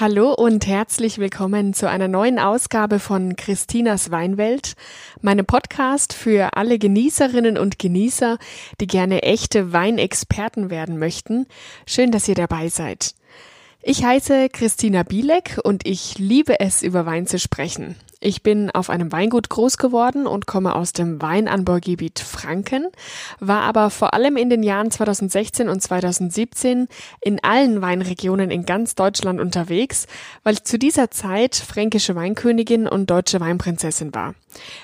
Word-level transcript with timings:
Hallo 0.00 0.32
und 0.32 0.66
herzlich 0.66 1.18
willkommen 1.18 1.74
zu 1.74 1.86
einer 1.86 2.08
neuen 2.08 2.38
Ausgabe 2.38 2.98
von 2.98 3.36
Christinas 3.36 4.10
Weinwelt, 4.10 4.72
meinem 5.20 5.44
Podcast 5.44 6.14
für 6.14 6.56
alle 6.56 6.78
Genießerinnen 6.78 7.58
und 7.58 7.78
Genießer, 7.78 8.38
die 8.80 8.86
gerne 8.86 9.22
echte 9.22 9.74
Weinexperten 9.74 10.70
werden 10.70 10.98
möchten. 10.98 11.44
Schön, 11.84 12.12
dass 12.12 12.28
ihr 12.28 12.34
dabei 12.34 12.70
seid. 12.70 13.14
Ich 13.82 14.04
heiße 14.04 14.50
Christina 14.50 15.04
Bielek 15.04 15.58
und 15.64 15.86
ich 15.86 16.18
liebe 16.18 16.60
es, 16.60 16.82
über 16.82 17.06
Wein 17.06 17.26
zu 17.26 17.38
sprechen. 17.38 17.96
Ich 18.22 18.42
bin 18.42 18.70
auf 18.70 18.90
einem 18.90 19.10
Weingut 19.10 19.48
groß 19.48 19.78
geworden 19.78 20.26
und 20.26 20.46
komme 20.46 20.74
aus 20.74 20.92
dem 20.92 21.22
Weinanbaugebiet 21.22 22.18
Franken, 22.18 22.88
war 23.38 23.62
aber 23.62 23.88
vor 23.88 24.12
allem 24.12 24.36
in 24.36 24.50
den 24.50 24.62
Jahren 24.62 24.90
2016 24.90 25.70
und 25.70 25.80
2017 25.80 26.88
in 27.22 27.42
allen 27.42 27.80
Weinregionen 27.80 28.50
in 28.50 28.66
ganz 28.66 28.94
Deutschland 28.94 29.40
unterwegs, 29.40 30.06
weil 30.42 30.52
ich 30.52 30.64
zu 30.64 30.78
dieser 30.78 31.10
Zeit 31.10 31.56
fränkische 31.56 32.14
Weinkönigin 32.14 32.86
und 32.86 33.08
deutsche 33.08 33.40
Weinprinzessin 33.40 34.14
war. 34.14 34.34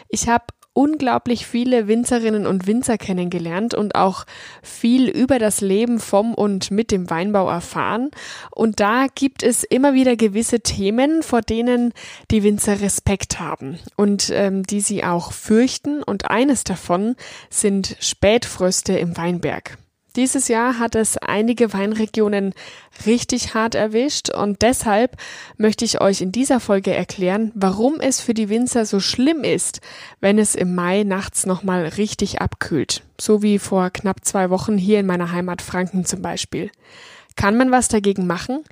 Ich 0.09 0.31
habe 0.31 0.45
unglaublich 0.77 1.47
viele 1.47 1.89
Winzerinnen 1.89 2.47
und 2.47 2.67
Winzer 2.67 2.99
kennengelernt 2.99 3.75
und 3.75 3.95
auch 3.95 4.27
viel 4.63 5.09
über 5.09 5.39
das 5.39 5.63
Leben 5.63 5.99
vom 5.99 6.35
und 6.35 6.71
mit 6.71 6.91
dem 6.91 7.09
Weinbau 7.09 7.49
erfahren. 7.49 8.11
Und 8.51 8.79
da 8.79 9.07
gibt 9.15 9.43
es 9.43 9.65
immer 9.65 9.95
wieder 9.95 10.17
gewisse 10.17 10.61
Themen, 10.61 11.23
vor 11.23 11.41
denen 11.41 11.95
die 12.31 12.43
Winzer 12.43 12.81
Respekt 12.83 13.41
haben 13.41 13.79
und 13.97 14.31
ähm, 14.35 14.65
die 14.65 14.81
sie 14.81 15.03
auch 15.03 15.33
fürchten. 15.33 16.03
Und 16.03 16.31
eines 16.31 16.65
davon 16.65 17.17
sind 17.49 17.97
Spätfröste 18.01 18.99
im 18.99 19.17
Weinberg. 19.17 19.79
Dieses 20.17 20.49
Jahr 20.49 20.79
hat 20.79 20.95
es 20.95 21.19
einige 21.19 21.75
Weinregionen 21.75 22.55
richtig 23.05 23.53
hart 23.53 23.75
erwischt 23.75 24.31
und 24.31 24.63
deshalb 24.63 25.19
möchte 25.59 25.85
ich 25.85 26.01
euch 26.01 26.23
in 26.23 26.33
dieser 26.33 26.59
Folge 26.59 26.95
erklären, 26.95 27.53
warum 27.55 28.01
es 28.01 28.23
für 28.23 28.33
die 28.33 28.49
Winzer 28.49 28.87
so 28.87 28.99
schlimm 28.99 29.45
ist, 29.45 29.83
wenn 30.21 30.39
es 30.39 30.55
im 30.55 30.75
Mai 30.75 31.03
nachts 31.03 31.45
nochmal 31.45 31.85
richtig 31.85 32.41
abkühlt. 32.41 33.03
So 33.21 33.43
wie 33.43 33.59
vor 33.59 33.91
knapp 33.91 34.25
zwei 34.25 34.49
Wochen 34.49 34.79
hier 34.79 35.01
in 35.01 35.07
meiner 35.07 35.33
Heimat 35.33 35.61
Franken 35.61 36.07
zum 36.07 36.23
Beispiel. 36.23 36.71
Kann 37.37 37.59
man 37.59 37.71
was 37.71 37.89
dagegen 37.89 38.27
machen? 38.27 38.65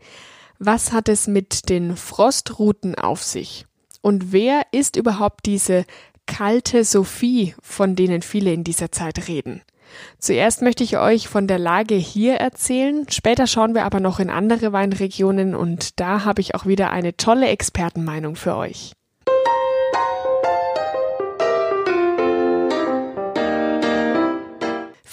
Was 0.58 0.92
hat 0.92 1.10
es 1.10 1.26
mit 1.26 1.68
den 1.68 1.98
Frostruten 1.98 2.94
auf 2.94 3.22
sich? 3.22 3.66
Und 4.00 4.32
wer 4.32 4.62
ist 4.72 4.96
überhaupt 4.96 5.44
diese 5.44 5.84
kalte 6.26 6.84
Sophie, 6.84 7.54
von 7.60 7.96
denen 7.96 8.22
viele 8.22 8.54
in 8.54 8.64
dieser 8.64 8.90
Zeit 8.90 9.28
reden? 9.28 9.60
Zuerst 10.18 10.62
möchte 10.62 10.84
ich 10.84 10.98
euch 10.98 11.28
von 11.28 11.46
der 11.46 11.58
Lage 11.58 11.94
hier 11.94 12.34
erzählen, 12.36 13.06
später 13.08 13.46
schauen 13.46 13.74
wir 13.74 13.84
aber 13.84 14.00
noch 14.00 14.20
in 14.20 14.30
andere 14.30 14.72
Weinregionen 14.72 15.54
und 15.54 16.00
da 16.00 16.24
habe 16.24 16.40
ich 16.40 16.54
auch 16.54 16.66
wieder 16.66 16.90
eine 16.90 17.16
tolle 17.16 17.48
Expertenmeinung 17.48 18.36
für 18.36 18.56
euch. 18.56 18.92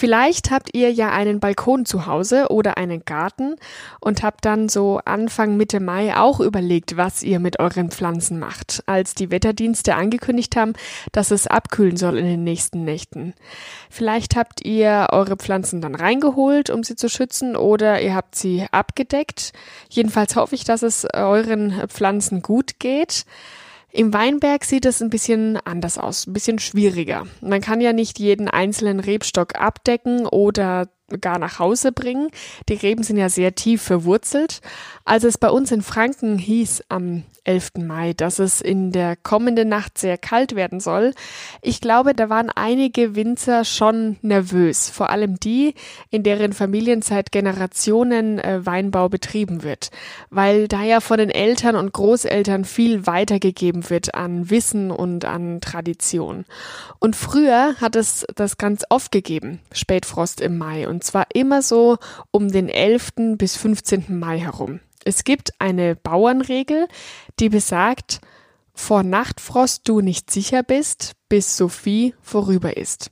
Vielleicht 0.02 0.50
habt 0.50 0.74
ihr 0.74 0.92
ja 0.92 1.12
einen 1.12 1.40
Balkon 1.40 1.86
zu 1.86 2.08
Hause 2.08 2.48
oder 2.50 2.78
einen 2.78 3.06
Garten 3.06 3.58
und 4.00 4.24
habt 4.24 4.46
dann 4.46 4.68
so 4.68 5.00
Anfang 5.06 5.58
Mitte 5.58 5.80
Mai 5.80 6.18
auch 6.18 6.40
überlegt, 6.40 6.98
was 6.98 7.22
ihr 7.22 7.40
mit 7.40 7.60
euren 7.60 7.92
Pflanzen 7.92 8.40
macht, 8.40 8.82
als 8.88 9.14
die 9.14 9.30
Wetterdienste 9.30 9.94
angekündigt 9.94 10.56
haben, 10.56 10.74
dass 11.12 11.30
es 11.30 11.46
abkühlen 11.46 11.98
soll 11.98 12.18
in 12.18 12.26
den 12.26 12.44
nächsten 12.44 12.84
Nächten. 12.84 13.36
Vielleicht 13.92 14.36
habt 14.36 14.66
ihr 14.66 15.10
eure 15.12 15.36
Pflanzen 15.36 15.82
dann 15.82 15.94
reingeholt, 15.94 16.72
um 16.72 16.82
sie 16.82 16.96
zu 16.96 17.08
schützen, 17.08 17.56
oder 17.56 18.02
ihr 18.02 18.16
habt 18.16 18.34
sie 18.34 18.66
abgedeckt. 18.72 19.54
Jedenfalls 19.88 20.36
hoffe 20.36 20.56
ich, 20.56 20.64
dass 20.64 20.82
es 20.82 21.06
euren 21.14 21.80
Pflanzen 21.90 22.42
gut 22.42 22.80
geht. 22.80 23.26
Im 23.94 24.14
Weinberg 24.14 24.64
sieht 24.64 24.86
es 24.86 25.02
ein 25.02 25.10
bisschen 25.10 25.58
anders 25.58 25.98
aus, 25.98 26.26
ein 26.26 26.34
bisschen 26.34 26.60
schwieriger. 26.60 27.28
Man 27.42 27.62
kann 27.62 27.82
ja 27.82 27.92
nicht 27.92 28.20
jeden 28.20 28.48
einzelnen 28.48 29.00
Rebstock 29.00 29.60
abdecken 29.60 30.26
oder 30.26 30.88
gar 31.20 31.40
nach 31.40 31.60
Hause 31.60 31.92
bringen. 31.92 32.30
Die 32.70 32.74
Reben 32.74 33.04
sind 33.04 33.18
ja 33.18 33.30
sehr 33.30 33.56
tief 33.56 33.82
verwurzelt. 33.82 34.62
Als 35.06 35.24
es 35.24 35.38
bei 35.38 35.50
uns 35.50 35.72
in 35.72 35.82
Franken 35.82 36.38
hieß 36.38 36.84
am 36.90 37.24
11. 37.44 37.72
Mai, 37.80 38.14
dass 38.14 38.38
es 38.38 38.62
in 38.62 38.92
der 38.92 39.16
kommenden 39.16 39.68
Nacht 39.68 39.98
sehr 39.98 40.18
kalt 40.18 40.56
werden 40.56 40.80
soll, 40.80 41.14
ich 41.62 41.82
glaube, 41.82 42.14
da 42.14 42.30
waren 42.30 42.52
einige 42.52 43.16
Winzer 43.16 43.66
schon 43.66 44.18
nervös, 44.22 44.90
vor 44.90 45.10
allem 45.10 45.40
die, 45.40 45.74
in 46.12 46.22
deren 46.22 46.54
Familien 46.54 47.02
seit 47.02 47.32
Generationen 47.32 48.38
äh, 48.38 48.64
Weinbau 48.64 49.10
betrieben 49.10 49.64
wird, 49.64 49.90
weil 50.30 50.68
da 50.68 50.84
ja 50.84 51.00
von 51.00 51.18
den 51.18 51.32
Eltern 51.32 51.76
und 51.76 51.94
Großeltern 51.94 52.64
viel 52.64 53.08
weitergegeben 53.08 53.90
wird 53.90 54.14
an 54.14 54.52
Wissen 54.52 54.92
und 54.92 55.26
an 55.26 55.62
Tradition. 55.62 56.46
Und 57.00 57.16
früher 57.16 57.76
hat 57.82 57.96
es 57.96 58.26
das 58.36 58.58
ganz 58.58 58.84
oft 58.90 59.12
gegeben, 59.12 59.60
Spätfrost 59.72 60.42
im 60.42 60.58
Mai, 60.60 60.88
und 60.88 61.01
zwar 61.04 61.28
immer 61.34 61.62
so 61.62 61.98
um 62.32 62.52
den 62.52 62.70
11. 62.70 63.38
bis 63.38 63.58
15. 63.58 64.20
Mai 64.20 64.40
herum. 64.40 64.80
Es 65.04 65.24
gibt 65.24 65.52
eine 65.60 65.96
Bauernregel, 65.96 66.88
die 67.40 67.50
besagt, 67.50 68.22
vor 68.74 69.04
Nachtfrost 69.04 69.88
du 69.88 70.02
nicht 70.02 70.32
sicher 70.32 70.64
bist, 70.64 71.14
bis 71.30 71.58
Sophie 71.58 72.16
vorüber 72.22 72.78
ist. 72.78 73.12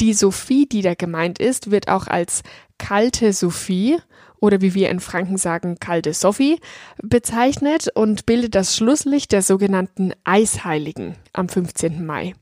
Die 0.00 0.14
Sophie, 0.14 0.66
die 0.66 0.82
da 0.82 0.94
gemeint 0.94 1.38
ist, 1.38 1.70
wird 1.70 1.88
auch 1.88 2.06
als 2.06 2.42
kalte 2.78 3.32
Sophie 3.32 3.98
oder 4.40 4.60
wie 4.60 4.74
wir 4.74 4.88
in 4.88 5.00
Franken 5.00 5.36
sagen, 5.36 5.76
kalte 5.78 6.14
Sophie 6.14 6.60
bezeichnet 7.02 7.88
und 7.94 8.26
bildet 8.26 8.54
das 8.54 8.74
Schlusslicht 8.74 9.32
der 9.32 9.42
sogenannten 9.42 10.12
Eisheiligen 10.24 11.16
am 11.32 11.48
15. 11.48 12.04
Mai. 12.04 12.34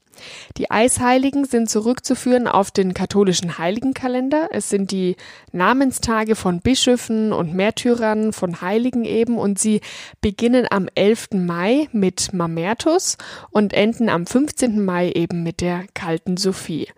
Die 0.56 0.70
Eisheiligen 0.70 1.44
sind 1.44 1.70
zurückzuführen 1.70 2.48
auf 2.48 2.70
den 2.70 2.94
katholischen 2.94 3.58
Heiligenkalender. 3.58 4.48
Es 4.52 4.68
sind 4.68 4.90
die 4.90 5.16
Namenstage 5.52 6.34
von 6.34 6.60
Bischöfen 6.60 7.32
und 7.32 7.54
Märtyrern, 7.54 8.32
von 8.32 8.60
Heiligen 8.60 9.04
eben, 9.04 9.38
und 9.38 9.58
sie 9.58 9.80
beginnen 10.20 10.66
am 10.70 10.88
11. 10.94 11.28
Mai 11.32 11.88
mit 11.92 12.32
Mamertus 12.32 13.16
und 13.50 13.72
enden 13.72 14.08
am 14.08 14.26
15. 14.26 14.84
Mai 14.84 15.10
eben 15.10 15.42
mit 15.42 15.60
der 15.60 15.84
kalten 15.94 16.36
Sophie. 16.36 16.88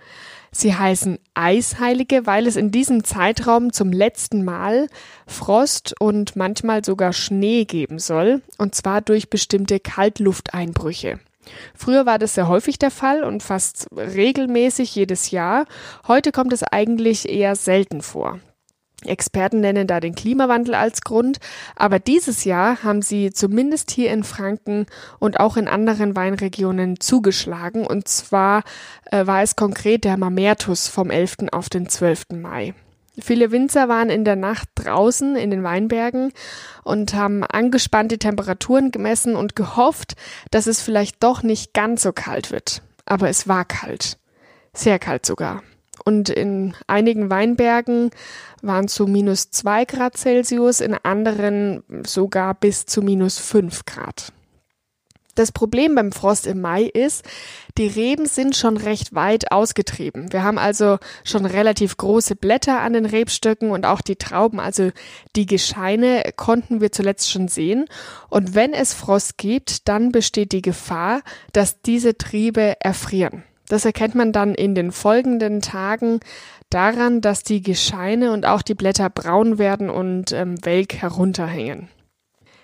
Sie 0.53 0.75
heißen 0.75 1.19
Eisheilige, 1.34 2.26
weil 2.26 2.47
es 2.47 2.56
in 2.56 2.72
diesem 2.72 3.04
Zeitraum 3.04 3.72
zum 3.72 3.92
letzten 3.92 4.44
Mal 4.44 4.88
Frost 5.26 5.94
und 6.00 6.34
manchmal 6.34 6.84
sogar 6.84 7.12
Schnee 7.12 7.64
geben 7.64 7.98
soll, 7.98 8.42
und 8.59 8.75
zwar 8.75 9.00
durch 9.00 9.30
bestimmte 9.30 9.78
Kaltlufteinbrüche. 9.78 11.20
Früher 11.75 12.06
war 12.06 12.19
das 12.19 12.34
sehr 12.34 12.49
häufig 12.49 12.78
der 12.78 12.91
Fall 12.91 13.25
und 13.25 13.43
fast 13.43 13.87
regelmäßig 13.97 14.95
jedes 14.95 15.31
Jahr. 15.31 15.67
Heute 16.06 16.33
kommt 16.33 16.53
es 16.53 16.62
eigentlich 16.62 17.28
eher 17.28 17.56
selten 17.56 18.03
vor. 18.03 18.41
Experten 19.05 19.61
nennen 19.61 19.87
da 19.87 19.99
den 19.99 20.15
Klimawandel 20.15 20.75
als 20.75 21.01
Grund, 21.01 21.39
aber 21.75 21.99
dieses 21.99 22.45
Jahr 22.45 22.83
haben 22.83 23.01
sie 23.01 23.33
zumindest 23.33 23.91
hier 23.91 24.11
in 24.11 24.25
Franken 24.25 24.87
und 25.19 25.41
auch 25.41 25.56
in 25.56 25.69
anderen 25.69 26.17
Weinregionen 26.17 27.01
zugeschlagen 27.01 27.87
und 27.87 28.09
zwar 28.09 28.62
äh, 29.11 29.27
war 29.27 29.43
es 29.43 29.57
konkret 29.57 30.05
der 30.05 30.19
Mamertus 30.19 30.89
vom 30.89 31.11
11. 31.11 31.49
auf 31.53 31.71
den 31.71 31.89
12. 31.89 32.25
Mai. 32.34 32.75
Viele 33.20 33.50
Winzer 33.50 33.88
waren 33.88 34.10
in 34.10 34.25
der 34.25 34.36
Nacht 34.36 34.69
draußen 34.75 35.36
in 35.36 35.50
den 35.50 35.62
Weinbergen 35.62 36.32
und 36.84 37.14
haben 37.14 37.44
angespannte 37.44 38.19
Temperaturen 38.19 38.91
gemessen 38.91 39.36
und 39.36 39.56
gehofft, 39.56 40.14
dass 40.50 40.66
es 40.66 40.81
vielleicht 40.81 41.22
doch 41.22 41.42
nicht 41.42 41.75
ganz 41.75 42.03
so 42.03 42.12
kalt 42.12 42.50
wird. 42.50 42.82
Aber 43.06 43.28
es 43.28 43.48
war 43.48 43.64
kalt. 43.64 44.19
Sehr 44.72 44.98
kalt 44.98 45.26
sogar. 45.26 45.62
Und 46.04 46.28
in 46.30 46.75
einigen 46.86 47.30
Weinbergen 47.30 48.10
waren 48.62 48.86
es 48.86 48.95
so 48.95 49.06
minus 49.06 49.50
zwei 49.50 49.84
Grad 49.84 50.16
Celsius, 50.16 50.80
in 50.80 50.95
anderen 50.95 51.83
sogar 52.06 52.54
bis 52.54 52.86
zu 52.86 53.03
minus 53.03 53.39
fünf 53.39 53.84
Grad. 53.84 54.33
Das 55.34 55.53
Problem 55.53 55.94
beim 55.94 56.12
Frost 56.12 56.47
im 56.47 56.60
Mai 56.60 56.82
ist, 56.82 57.24
die 57.78 57.86
Reben 57.86 58.27
sind 58.27 58.56
schon 58.56 58.77
recht 58.77 59.15
weit 59.15 59.53
ausgetrieben. 59.53 60.32
Wir 60.32 60.42
haben 60.42 60.59
also 60.59 60.98
schon 61.24 61.47
relativ 61.47 61.97
große 61.97 62.36
Blätter 62.36 62.80
an 62.80 62.92
den 62.92 63.06
Rebstöcken 63.06 63.71
und 63.71 63.86
auch 63.86 64.00
die 64.00 64.16
Trauben, 64.16 64.60
also 64.60 64.91
die 65.36 65.47
Gescheine 65.47 66.24
konnten 66.36 66.80
wir 66.80 66.92
zuletzt 66.92 67.30
schon 67.30 67.48
sehen. 67.48 67.86
Und 68.28 68.54
wenn 68.54 68.72
es 68.72 68.92
Frost 68.92 69.38
gibt, 69.38 69.88
dann 69.88 70.12
besteht 70.12 70.53
die 70.53 70.62
Gefahr, 70.62 71.22
dass 71.53 71.80
diese 71.83 72.18
Triebe 72.18 72.74
erfrieren. 72.80 73.44
Das 73.68 73.84
erkennt 73.84 74.16
man 74.16 74.33
dann 74.33 74.54
in 74.54 74.74
den 74.74 74.91
folgenden 74.91 75.60
Tagen 75.60 76.18
daran, 76.71 77.21
dass 77.21 77.44
die 77.44 77.62
Gescheine 77.62 78.33
und 78.33 78.44
auch 78.44 78.62
die 78.62 78.74
Blätter 78.74 79.09
braun 79.10 79.59
werden 79.59 79.91
und 79.91 80.33
ähm, 80.33 80.56
welk 80.65 80.94
herunterhängen. 80.94 81.88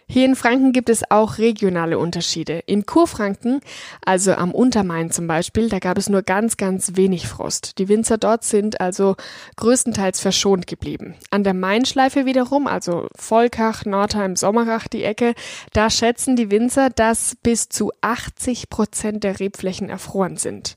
Hier 0.08 0.24
in 0.24 0.36
Franken 0.36 0.72
gibt 0.72 0.88
es 0.88 1.10
auch 1.10 1.38
regionale 1.38 1.98
Unterschiede. 1.98 2.60
In 2.66 2.86
Kurfranken, 2.86 3.60
also 4.04 4.34
am 4.34 4.52
Untermain 4.52 5.10
zum 5.10 5.26
Beispiel, 5.26 5.68
da 5.68 5.80
gab 5.80 5.98
es 5.98 6.08
nur 6.08 6.22
ganz, 6.22 6.56
ganz 6.56 6.92
wenig 6.94 7.26
Frost. 7.26 7.78
Die 7.78 7.88
Winzer 7.88 8.16
dort 8.16 8.44
sind 8.44 8.80
also 8.80 9.16
größtenteils 9.56 10.20
verschont 10.20 10.68
geblieben. 10.68 11.16
An 11.30 11.42
der 11.42 11.54
Mainschleife 11.54 12.24
wiederum, 12.24 12.68
also 12.68 13.08
Volkach, 13.16 13.84
Nordheim, 13.84 14.36
Sommerach, 14.36 14.86
die 14.86 15.02
Ecke, 15.02 15.34
da 15.72 15.90
schätzen 15.90 16.36
die 16.36 16.52
Winzer, 16.52 16.88
dass 16.88 17.36
bis 17.42 17.68
zu 17.68 17.90
80 18.00 18.70
Prozent 18.70 19.24
der 19.24 19.40
Rebflächen 19.40 19.88
erfroren 19.88 20.36
sind. 20.36 20.76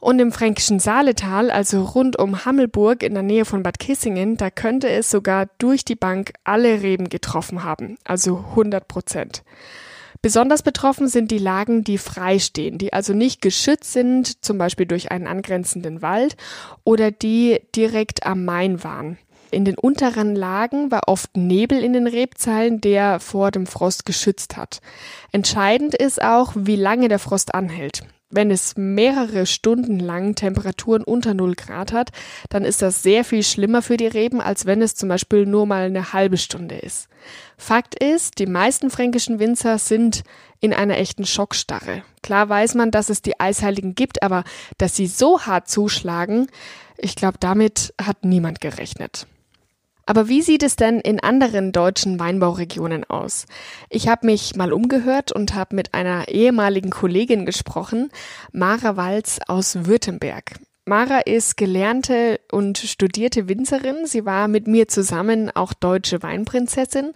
Und 0.00 0.20
im 0.20 0.30
fränkischen 0.30 0.78
Saaletal, 0.78 1.50
also 1.50 1.82
rund 1.82 2.18
um 2.18 2.44
Hammelburg 2.44 3.02
in 3.02 3.14
der 3.14 3.22
Nähe 3.22 3.44
von 3.44 3.62
Bad 3.62 3.78
Kissingen, 3.78 4.36
da 4.36 4.50
könnte 4.50 4.88
es 4.88 5.10
sogar 5.10 5.46
durch 5.58 5.84
die 5.84 5.96
Bank 5.96 6.32
alle 6.44 6.82
Reben 6.82 7.08
getroffen 7.08 7.64
haben, 7.64 7.98
also 8.04 8.44
100 8.50 8.86
Prozent. 8.86 9.42
Besonders 10.20 10.62
betroffen 10.62 11.08
sind 11.08 11.30
die 11.30 11.38
Lagen, 11.38 11.84
die 11.84 11.98
frei 11.98 12.38
stehen, 12.38 12.78
die 12.78 12.92
also 12.92 13.12
nicht 13.12 13.40
geschützt 13.40 13.92
sind, 13.92 14.44
zum 14.44 14.58
Beispiel 14.58 14.86
durch 14.86 15.12
einen 15.12 15.28
angrenzenden 15.28 16.02
Wald 16.02 16.36
oder 16.82 17.10
die 17.10 17.60
direkt 17.74 18.26
am 18.26 18.44
Main 18.44 18.82
waren. 18.82 19.18
In 19.50 19.64
den 19.64 19.78
unteren 19.78 20.34
Lagen 20.34 20.90
war 20.90 21.02
oft 21.06 21.36
Nebel 21.36 21.82
in 21.82 21.92
den 21.92 22.06
Rebzeilen, 22.06 22.80
der 22.80 23.20
vor 23.20 23.50
dem 23.50 23.66
Frost 23.66 24.04
geschützt 24.04 24.56
hat. 24.56 24.80
Entscheidend 25.32 25.94
ist 25.94 26.20
auch, 26.20 26.52
wie 26.54 26.76
lange 26.76 27.08
der 27.08 27.18
Frost 27.18 27.54
anhält. 27.54 28.02
Wenn 28.30 28.50
es 28.50 28.76
mehrere 28.76 29.46
Stunden 29.46 29.98
lang 29.98 30.34
Temperaturen 30.34 31.02
unter 31.02 31.32
0 31.32 31.54
Grad 31.54 31.92
hat, 31.92 32.10
dann 32.50 32.64
ist 32.64 32.82
das 32.82 33.02
sehr 33.02 33.24
viel 33.24 33.42
schlimmer 33.42 33.80
für 33.80 33.96
die 33.96 34.06
Reben, 34.06 34.42
als 34.42 34.66
wenn 34.66 34.82
es 34.82 34.94
zum 34.94 35.08
Beispiel 35.08 35.46
nur 35.46 35.64
mal 35.64 35.84
eine 35.84 36.12
halbe 36.12 36.36
Stunde 36.36 36.76
ist. 36.76 37.08
Fakt 37.56 37.94
ist, 38.02 38.38
die 38.38 38.46
meisten 38.46 38.90
fränkischen 38.90 39.38
Winzer 39.38 39.78
sind 39.78 40.24
in 40.60 40.74
einer 40.74 40.98
echten 40.98 41.24
Schockstarre. 41.24 42.02
Klar 42.22 42.50
weiß 42.50 42.74
man, 42.74 42.90
dass 42.90 43.08
es 43.08 43.22
die 43.22 43.40
Eisheiligen 43.40 43.94
gibt, 43.94 44.22
aber 44.22 44.44
dass 44.76 44.94
sie 44.94 45.06
so 45.06 45.40
hart 45.42 45.68
zuschlagen, 45.68 46.48
ich 46.98 47.16
glaube, 47.16 47.38
damit 47.40 47.94
hat 47.98 48.24
niemand 48.24 48.60
gerechnet. 48.60 49.26
Aber 50.08 50.26
wie 50.26 50.40
sieht 50.40 50.62
es 50.62 50.74
denn 50.74 51.00
in 51.00 51.20
anderen 51.20 51.70
deutschen 51.70 52.18
Weinbauregionen 52.18 53.04
aus? 53.10 53.44
Ich 53.90 54.08
habe 54.08 54.24
mich 54.24 54.56
mal 54.56 54.72
umgehört 54.72 55.32
und 55.32 55.54
habe 55.54 55.76
mit 55.76 55.92
einer 55.92 56.28
ehemaligen 56.28 56.88
Kollegin 56.88 57.44
gesprochen, 57.44 58.08
Mara 58.50 58.96
Walz 58.96 59.38
aus 59.48 59.84
Württemberg. 59.84 60.60
Mara 60.88 61.18
ist 61.18 61.58
gelernte 61.58 62.40
und 62.50 62.78
studierte 62.78 63.46
Winzerin. 63.46 64.06
Sie 64.06 64.24
war 64.24 64.48
mit 64.48 64.66
mir 64.66 64.88
zusammen 64.88 65.50
auch 65.54 65.74
deutsche 65.74 66.22
Weinprinzessin 66.22 67.12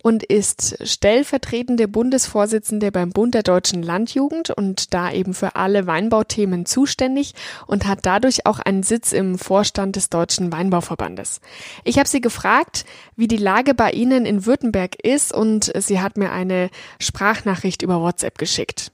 und 0.00 0.22
ist 0.22 0.86
stellvertretende 0.86 1.88
Bundesvorsitzende 1.88 2.92
beim 2.92 3.10
Bund 3.10 3.34
der 3.34 3.42
deutschen 3.42 3.82
Landjugend 3.82 4.50
und 4.50 4.94
da 4.94 5.10
eben 5.10 5.34
für 5.34 5.56
alle 5.56 5.88
Weinbauthemen 5.88 6.66
zuständig 6.66 7.34
und 7.66 7.88
hat 7.88 7.98
dadurch 8.02 8.46
auch 8.46 8.60
einen 8.60 8.84
Sitz 8.84 9.10
im 9.10 9.38
Vorstand 9.38 9.96
des 9.96 10.08
Deutschen 10.08 10.52
Weinbauverbandes. 10.52 11.40
Ich 11.82 11.98
habe 11.98 12.08
sie 12.08 12.20
gefragt, 12.20 12.84
wie 13.16 13.26
die 13.26 13.38
Lage 13.38 13.74
bei 13.74 13.90
Ihnen 13.90 14.24
in 14.24 14.46
Württemberg 14.46 15.04
ist 15.04 15.34
und 15.34 15.72
sie 15.76 16.00
hat 16.00 16.16
mir 16.16 16.30
eine 16.30 16.70
Sprachnachricht 17.00 17.82
über 17.82 18.00
WhatsApp 18.00 18.38
geschickt. 18.38 18.92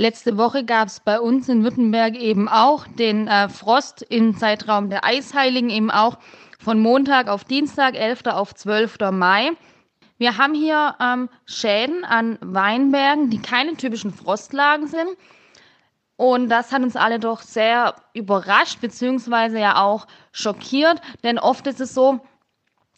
Letzte 0.00 0.38
Woche 0.38 0.64
gab 0.64 0.88
es 0.88 0.98
bei 1.00 1.20
uns 1.20 1.50
in 1.50 1.62
Württemberg 1.62 2.16
eben 2.16 2.48
auch 2.48 2.86
den 2.86 3.28
äh, 3.28 3.50
Frost 3.50 4.00
im 4.00 4.34
Zeitraum 4.34 4.88
der 4.88 5.04
Eisheiligen, 5.04 5.68
eben 5.68 5.90
auch 5.90 6.16
von 6.58 6.80
Montag 6.80 7.28
auf 7.28 7.44
Dienstag, 7.44 7.96
11. 7.96 8.24
auf 8.28 8.54
12. 8.54 8.96
Mai. 9.12 9.50
Wir 10.16 10.38
haben 10.38 10.54
hier 10.54 10.96
ähm, 11.02 11.28
Schäden 11.44 12.06
an 12.06 12.38
Weinbergen, 12.40 13.28
die 13.28 13.42
keine 13.42 13.76
typischen 13.76 14.10
Frostlagen 14.10 14.86
sind. 14.86 15.18
Und 16.16 16.48
das 16.48 16.72
hat 16.72 16.80
uns 16.80 16.96
alle 16.96 17.18
doch 17.18 17.42
sehr 17.42 17.94
überrascht, 18.14 18.80
beziehungsweise 18.80 19.60
ja 19.60 19.82
auch 19.82 20.06
schockiert. 20.32 21.02
Denn 21.24 21.38
oft 21.38 21.66
ist 21.66 21.82
es 21.82 21.92
so, 21.92 22.20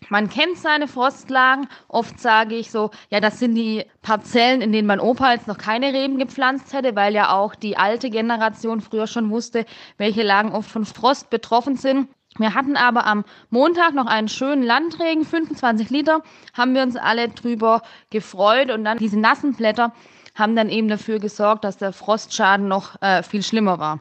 man 0.08 0.28
kennt 0.28 0.58
seine 0.58 0.88
Frostlagen. 0.88 1.68
Oft 1.88 2.20
sage 2.20 2.54
ich 2.54 2.70
so, 2.70 2.90
ja, 3.10 3.20
das 3.20 3.38
sind 3.38 3.54
die 3.54 3.84
Parzellen, 4.02 4.60
in 4.60 4.72
denen 4.72 4.86
mein 4.86 5.00
Opa 5.00 5.32
jetzt 5.32 5.48
noch 5.48 5.58
keine 5.58 5.92
Reben 5.92 6.18
gepflanzt 6.18 6.72
hätte, 6.72 6.96
weil 6.96 7.14
ja 7.14 7.32
auch 7.32 7.54
die 7.54 7.76
alte 7.76 8.10
Generation 8.10 8.80
früher 8.80 9.06
schon 9.06 9.30
wusste, 9.30 9.64
welche 9.98 10.22
Lagen 10.22 10.52
oft 10.52 10.70
von 10.70 10.84
Frost 10.84 11.30
betroffen 11.30 11.76
sind. 11.76 12.08
Wir 12.38 12.54
hatten 12.54 12.76
aber 12.76 13.06
am 13.06 13.24
Montag 13.50 13.92
noch 13.92 14.06
einen 14.06 14.28
schönen 14.28 14.62
Landregen, 14.62 15.24
25 15.24 15.90
Liter, 15.90 16.22
haben 16.54 16.74
wir 16.74 16.82
uns 16.82 16.96
alle 16.96 17.28
drüber 17.28 17.82
gefreut 18.08 18.70
und 18.70 18.84
dann 18.84 18.96
diese 18.98 19.20
nassen 19.20 19.54
Blätter 19.54 19.92
haben 20.34 20.56
dann 20.56 20.70
eben 20.70 20.88
dafür 20.88 21.18
gesorgt, 21.18 21.64
dass 21.64 21.76
der 21.76 21.92
Frostschaden 21.92 22.68
noch 22.68 23.00
äh, 23.02 23.22
viel 23.22 23.42
schlimmer 23.42 23.78
war. 23.78 24.00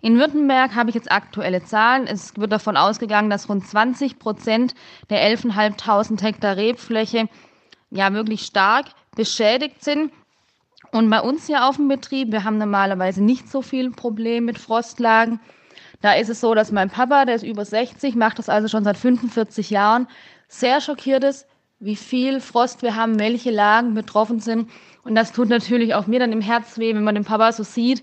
In 0.00 0.18
Württemberg 0.18 0.74
habe 0.74 0.90
ich 0.90 0.94
jetzt 0.94 1.10
aktuelle 1.10 1.62
Zahlen. 1.62 2.06
Es 2.06 2.36
wird 2.36 2.52
davon 2.52 2.76
ausgegangen, 2.76 3.30
dass 3.30 3.48
rund 3.48 3.66
20 3.66 4.18
Prozent 4.18 4.74
der 5.10 5.22
11.500 5.36 6.22
Hektar 6.22 6.56
Rebfläche 6.56 7.28
ja 7.90 8.12
wirklich 8.12 8.42
stark 8.42 8.86
beschädigt 9.16 9.82
sind. 9.82 10.12
Und 10.92 11.08
bei 11.10 11.20
uns 11.20 11.46
hier 11.46 11.66
auf 11.66 11.76
dem 11.76 11.88
Betrieb, 11.88 12.32
wir 12.32 12.44
haben 12.44 12.58
normalerweise 12.58 13.22
nicht 13.22 13.48
so 13.48 13.62
viel 13.62 13.90
Problem 13.90 14.44
mit 14.44 14.58
Frostlagen. 14.58 15.40
Da 16.00 16.14
ist 16.14 16.30
es 16.30 16.40
so, 16.40 16.54
dass 16.54 16.72
mein 16.72 16.90
Papa, 16.90 17.24
der 17.26 17.36
ist 17.36 17.44
über 17.44 17.64
60, 17.64 18.16
macht 18.16 18.38
das 18.38 18.48
also 18.48 18.68
schon 18.68 18.84
seit 18.84 18.96
45 18.96 19.70
Jahren, 19.70 20.08
sehr 20.48 20.80
schockiert 20.80 21.24
ist, 21.24 21.46
wie 21.78 21.96
viel 21.96 22.40
Frost 22.40 22.82
wir 22.82 22.96
haben, 22.96 23.18
welche 23.18 23.50
Lagen 23.50 23.94
betroffen 23.94 24.40
sind. 24.40 24.70
Und 25.04 25.14
das 25.14 25.32
tut 25.32 25.48
natürlich 25.48 25.94
auch 25.94 26.06
mir 26.06 26.18
dann 26.18 26.32
im 26.32 26.40
Herz 26.40 26.78
weh, 26.78 26.94
wenn 26.94 27.04
man 27.04 27.14
den 27.14 27.24
Papa 27.24 27.52
so 27.52 27.62
sieht, 27.62 28.02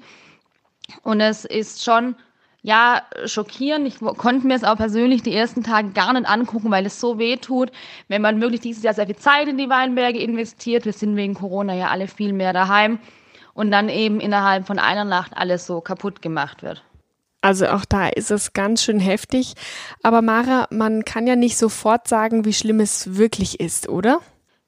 und 1.04 1.22
es 1.22 1.46
ist 1.46 1.84
schon, 1.84 2.16
ja, 2.62 3.02
schockierend. 3.26 3.88
Ich 3.88 4.00
konnte 4.00 4.48
mir 4.48 4.56
es 4.56 4.64
auch 4.64 4.78
persönlich 4.78 5.24
die 5.24 5.36
ersten 5.36 5.64
Tage 5.64 5.90
gar 5.92 6.14
nicht 6.14 6.28
angucken, 6.28 6.72
weil 6.72 6.86
es 6.86 7.00
so 7.00 7.18
weh 7.18 7.38
tut, 7.38 7.72
wenn 8.08 8.22
man 8.22 8.42
wirklich 8.42 8.62
dieses 8.62 8.84
Jahr 8.84 8.94
sehr 8.94 9.06
viel 9.06 9.16
Zeit 9.16 9.48
in 9.48 9.58
die 9.58 9.70
Weinberge 9.70 10.20
investiert. 10.20 10.86
Wir 10.86 10.94
sind 10.94 11.16
wegen 11.16 11.34
Corona 11.34 11.74
ja 11.74 11.88
alle 11.88 12.08
viel 12.08 12.34
mehr 12.34 12.54
daheim 12.54 13.00
und 13.54 13.72
dann 13.72 13.90
eben 13.90 14.20
innerhalb 14.20 14.68
von 14.68 14.80
einer 14.80 15.06
Nacht 15.06 15.36
alles 15.36 15.66
so 15.66 15.82
kaputt 15.82 16.22
gemacht 16.22 16.62
wird. 16.64 16.84
Also 17.42 17.68
auch 17.68 17.86
da 17.86 18.08
ist 18.08 18.32
es 18.32 18.54
ganz 18.54 18.84
schön 18.84 19.00
heftig. 19.00 19.54
Aber 20.04 20.22
Mara, 20.22 20.68
man 20.70 21.06
kann 21.06 21.28
ja 21.28 21.36
nicht 21.36 21.58
sofort 21.58 22.08
sagen, 22.08 22.46
wie 22.46 22.54
schlimm 22.54 22.80
es 22.80 23.16
wirklich 23.16 23.60
ist, 23.60 23.88
oder? 23.88 24.20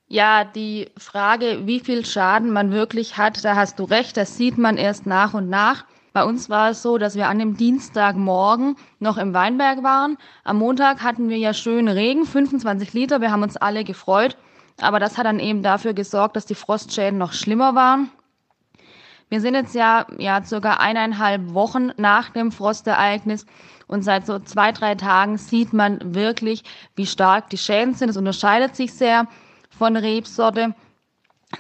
Ja, 0.08 0.44
die 0.44 0.90
Frage, 0.98 1.68
wie 1.68 1.80
viel 1.80 2.06
Schaden 2.06 2.52
man 2.52 2.72
wirklich 2.72 3.18
hat, 3.18 3.44
da 3.44 3.56
hast 3.56 3.78
du 3.80 3.84
recht, 3.84 4.18
das 4.18 4.38
sieht 4.38 4.58
man 4.58 4.78
erst 4.78 5.06
nach 5.06 5.34
und 5.34 5.50
nach. 5.50 5.86
Bei 6.20 6.26
uns 6.26 6.50
war 6.50 6.72
es 6.72 6.82
so, 6.82 6.98
dass 6.98 7.16
wir 7.16 7.30
an 7.30 7.40
dem 7.40 7.56
Dienstagmorgen 7.56 8.76
noch 9.00 9.16
im 9.16 9.34
Weinberg 9.34 9.84
waren. 9.84 10.18
Am 10.44 10.58
Montag 10.58 11.02
hatten 11.02 11.30
wir 11.30 11.38
ja 11.38 11.54
schön 11.54 11.88
Regen, 11.88 12.26
25 12.26 12.92
Liter. 12.92 13.22
Wir 13.22 13.32
haben 13.32 13.42
uns 13.42 13.56
alle 13.56 13.86
gefreut. 13.86 14.36
Aber 14.82 15.00
das 15.00 15.18
hat 15.18 15.26
dann 15.26 15.40
eben 15.40 15.64
dafür 15.64 15.94
gesorgt, 15.94 16.36
dass 16.36 16.46
die 16.46 16.56
Frostschäden 16.56 17.18
noch 17.18 17.32
schlimmer 17.32 17.74
waren. 17.74 18.10
Wir 19.30 19.40
sind 19.40 19.54
jetzt 19.54 19.74
ja, 19.74 20.08
ja 20.18 20.44
circa 20.44 20.74
eineinhalb 20.74 21.54
Wochen 21.54 21.94
nach 21.96 22.32
dem 22.32 22.52
Frostereignis 22.52 23.46
und 23.88 24.02
seit 24.02 24.26
so 24.26 24.40
zwei, 24.40 24.74
drei 24.74 24.96
Tagen 24.96 25.38
sieht 25.38 25.72
man 25.72 26.14
wirklich, 26.14 26.66
wie 26.98 27.06
stark 27.06 27.50
die 27.50 27.58
Schäden 27.58 27.94
sind. 27.94 28.10
Es 28.10 28.18
unterscheidet 28.18 28.76
sich 28.76 28.94
sehr 28.94 29.26
von 29.70 29.96
Rebsorte. 29.96 30.76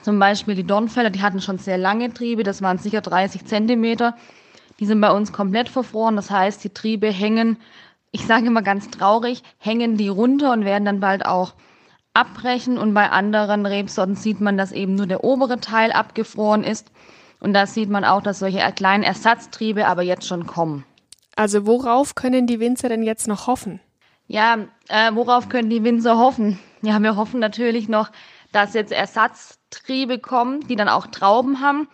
Zum 0.01 0.19
Beispiel 0.19 0.55
die 0.55 0.67
Dornfelder, 0.67 1.11
die 1.11 1.21
hatten 1.21 1.39
schon 1.39 1.59
sehr 1.59 1.77
lange 1.77 2.13
Triebe, 2.13 2.43
das 2.43 2.61
waren 2.61 2.77
sicher 2.77 2.99
30 2.99 3.45
Zentimeter. 3.45 4.15
Die 4.79 4.85
sind 4.85 5.01
bei 5.01 5.11
uns 5.11 5.33
komplett 5.33 5.69
verfroren. 5.69 6.15
Das 6.15 6.31
heißt, 6.31 6.63
die 6.63 6.73
Triebe 6.73 7.11
hängen, 7.11 7.57
ich 8.11 8.25
sage 8.25 8.47
immer 8.47 8.61
ganz 8.61 8.89
traurig, 8.89 9.43
hängen 9.57 9.97
die 9.97 10.07
runter 10.07 10.51
und 10.51 10.65
werden 10.65 10.85
dann 10.85 10.99
bald 10.99 11.25
auch 11.25 11.53
abbrechen. 12.13 12.77
Und 12.77 12.93
bei 12.93 13.09
anderen 13.09 13.65
Rebsorten 13.65 14.15
sieht 14.15 14.41
man, 14.41 14.57
dass 14.57 14.71
eben 14.71 14.95
nur 14.95 15.07
der 15.07 15.23
obere 15.23 15.59
Teil 15.59 15.91
abgefroren 15.91 16.63
ist. 16.63 16.91
Und 17.39 17.53
da 17.53 17.65
sieht 17.65 17.89
man 17.89 18.05
auch, 18.05 18.21
dass 18.21 18.39
solche 18.39 18.59
kleinen 18.73 19.03
Ersatztriebe 19.03 19.87
aber 19.87 20.01
jetzt 20.01 20.27
schon 20.27 20.47
kommen. 20.47 20.85
Also 21.35 21.65
worauf 21.65 22.15
können 22.15 22.47
die 22.47 22.59
Winzer 22.59 22.89
denn 22.89 23.03
jetzt 23.03 23.27
noch 23.27 23.47
hoffen? 23.47 23.79
Ja, 24.27 24.57
äh, 24.89 25.11
worauf 25.13 25.49
können 25.49 25.69
die 25.69 25.83
Winzer 25.83 26.17
hoffen? 26.17 26.59
Ja, 26.81 26.99
wir 26.99 27.15
hoffen 27.15 27.39
natürlich 27.39 27.87
noch, 27.87 28.11
dass 28.51 28.73
jetzt 28.73 28.91
Ersatztriebe 28.91 30.19
kommen, 30.19 30.67
die 30.67 30.75
dann 30.75 30.89
auch 30.89 31.07
Trauben 31.07 31.61
haben. 31.61 31.87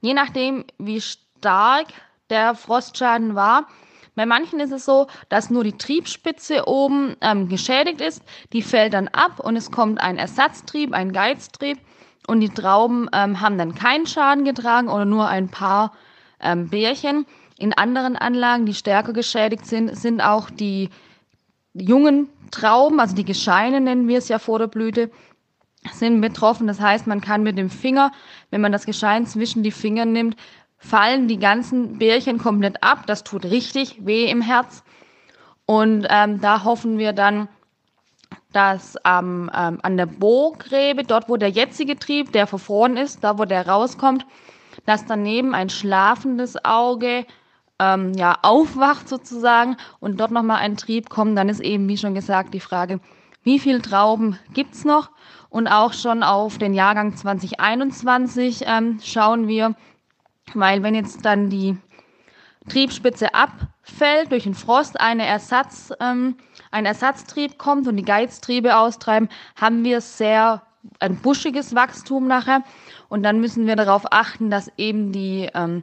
Je 0.00 0.14
nachdem, 0.14 0.64
wie 0.78 1.00
stark 1.00 1.88
der 2.30 2.54
Frostschaden 2.54 3.34
war. 3.34 3.66
Bei 4.14 4.26
manchen 4.26 4.58
ist 4.58 4.72
es 4.72 4.84
so, 4.84 5.06
dass 5.28 5.48
nur 5.48 5.62
die 5.62 5.78
Triebspitze 5.78 6.66
oben 6.66 7.16
ähm, 7.20 7.48
geschädigt 7.48 8.00
ist. 8.00 8.22
Die 8.52 8.62
fällt 8.62 8.94
dann 8.94 9.06
ab 9.08 9.38
und 9.38 9.54
es 9.54 9.70
kommt 9.70 10.00
ein 10.00 10.18
Ersatztrieb, 10.18 10.92
ein 10.92 11.12
Geiztrieb. 11.12 11.78
Und 12.26 12.40
die 12.40 12.48
Trauben 12.48 13.08
ähm, 13.12 13.40
haben 13.40 13.58
dann 13.58 13.74
keinen 13.74 14.06
Schaden 14.06 14.44
getragen 14.44 14.88
oder 14.88 15.04
nur 15.04 15.28
ein 15.28 15.48
paar 15.48 15.92
ähm, 16.40 16.68
Bärchen. 16.68 17.26
In 17.58 17.72
anderen 17.72 18.16
Anlagen, 18.16 18.66
die 18.66 18.74
stärker 18.74 19.12
geschädigt 19.12 19.66
sind, 19.66 19.96
sind 19.96 20.20
auch 20.20 20.50
die 20.50 20.90
jungen 21.74 22.28
Trauben, 22.50 22.98
also 22.98 23.14
die 23.14 23.24
Gescheine 23.24 23.80
nennen 23.80 24.08
wir 24.08 24.18
es 24.18 24.28
ja 24.28 24.38
vor 24.38 24.58
der 24.58 24.66
Blüte, 24.66 25.10
sind 25.92 26.20
betroffen. 26.20 26.66
Das 26.66 26.80
heißt, 26.80 27.06
man 27.06 27.20
kann 27.20 27.42
mit 27.42 27.56
dem 27.56 27.70
Finger, 27.70 28.12
wenn 28.50 28.60
man 28.60 28.72
das 28.72 28.84
Geschein 28.84 29.26
zwischen 29.26 29.62
die 29.62 29.70
Finger 29.70 30.04
nimmt, 30.04 30.36
fallen 30.78 31.28
die 31.28 31.38
ganzen 31.38 31.98
Bärchen 31.98 32.38
komplett 32.38 32.82
ab. 32.82 33.06
Das 33.06 33.24
tut 33.24 33.44
richtig 33.44 34.06
weh 34.06 34.30
im 34.30 34.40
Herz. 34.40 34.82
Und 35.66 36.06
ähm, 36.08 36.40
da 36.40 36.64
hoffen 36.64 36.98
wir 36.98 37.12
dann, 37.12 37.48
dass 38.52 38.96
ähm, 39.04 39.50
ähm, 39.54 39.78
an 39.82 39.96
der 39.96 40.06
Bohrgräbe, 40.06 41.04
dort 41.04 41.28
wo 41.28 41.36
der 41.36 41.50
jetzige 41.50 41.98
Trieb, 41.98 42.32
der 42.32 42.46
verfroren 42.46 42.96
ist, 42.96 43.22
da 43.22 43.38
wo 43.38 43.44
der 43.44 43.68
rauskommt, 43.68 44.24
dass 44.86 45.04
daneben 45.04 45.54
ein 45.54 45.68
schlafendes 45.68 46.64
Auge 46.64 47.26
ähm, 47.78 48.12
ja, 48.14 48.38
aufwacht 48.42 49.08
sozusagen 49.08 49.76
und 50.00 50.18
dort 50.18 50.30
nochmal 50.30 50.58
ein 50.58 50.76
Trieb 50.76 51.10
kommt, 51.10 51.36
dann 51.36 51.48
ist 51.48 51.60
eben, 51.60 51.88
wie 51.88 51.98
schon 51.98 52.14
gesagt, 52.14 52.54
die 52.54 52.60
Frage, 52.60 53.00
wie 53.42 53.58
viele 53.58 53.82
Trauben 53.82 54.38
gibt's 54.52 54.84
noch? 54.84 55.10
Und 55.50 55.68
auch 55.68 55.92
schon 55.92 56.22
auf 56.22 56.58
den 56.58 56.74
Jahrgang 56.74 57.16
2021 57.16 58.64
ähm, 58.66 58.98
schauen 59.02 59.48
wir, 59.48 59.74
weil 60.54 60.82
wenn 60.82 60.94
jetzt 60.94 61.24
dann 61.24 61.50
die 61.50 61.76
Triebspitze 62.68 63.34
abfällt 63.34 64.30
durch 64.30 64.44
den 64.44 64.54
Frost, 64.54 65.00
eine 65.00 65.26
Ersatz, 65.26 65.92
ähm, 66.00 66.36
ein 66.70 66.86
Ersatztrieb 66.86 67.58
kommt 67.58 67.88
und 67.88 67.96
die 67.96 68.04
Geiztriebe 68.04 68.76
austreiben, 68.76 69.28
haben 69.56 69.84
wir 69.84 70.00
sehr 70.00 70.62
ein 71.00 71.16
buschiges 71.16 71.74
Wachstum 71.74 72.26
nachher. 72.26 72.62
Und 73.08 73.22
dann 73.22 73.40
müssen 73.40 73.66
wir 73.66 73.76
darauf 73.76 74.12
achten, 74.12 74.50
dass 74.50 74.70
eben 74.76 75.12
die 75.12 75.48
ähm, 75.54 75.82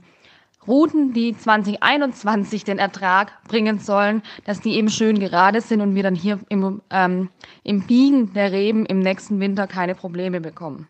Routen, 0.67 1.13
die 1.13 1.38
2021 1.38 2.63
den 2.63 2.79
Ertrag 2.79 3.31
bringen 3.48 3.79
sollen, 3.79 4.24
dass 4.45 4.62
die 4.62 4.75
eben 4.75 4.89
schön 4.89 5.19
gerade 5.19 5.62
sind 5.62 5.81
und 5.81 5.95
wir 5.95 6.03
dann 6.03 6.15
hier 6.15 6.39
im, 6.50 6.81
ähm, 6.89 7.29
im 7.63 7.86
Biegen 7.86 8.34
der 8.34 8.51
Reben 8.51 8.86
im 8.86 9.00
nächsten 9.00 9.39
Winter 9.39 9.67
keine 9.67 9.95
Probleme 9.95 10.41
bekommen. 10.41 10.88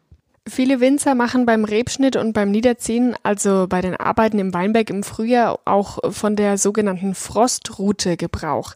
Viele 0.47 0.79
Winzer 0.79 1.15
machen 1.15 1.47
beim 1.47 1.65
Rebschnitt 1.65 2.15
und 2.15 2.33
beim 2.33 2.51
Niederziehen, 2.51 3.15
also 3.23 3.65
bei 3.67 3.81
den 3.81 3.95
Arbeiten 3.95 4.37
im 4.37 4.53
Weinberg 4.53 4.91
im 4.91 5.01
Frühjahr, 5.01 5.59
auch 5.65 5.97
von 6.13 6.35
der 6.35 6.59
sogenannten 6.59 7.15
Frostrute 7.15 8.15
Gebrauch. 8.15 8.75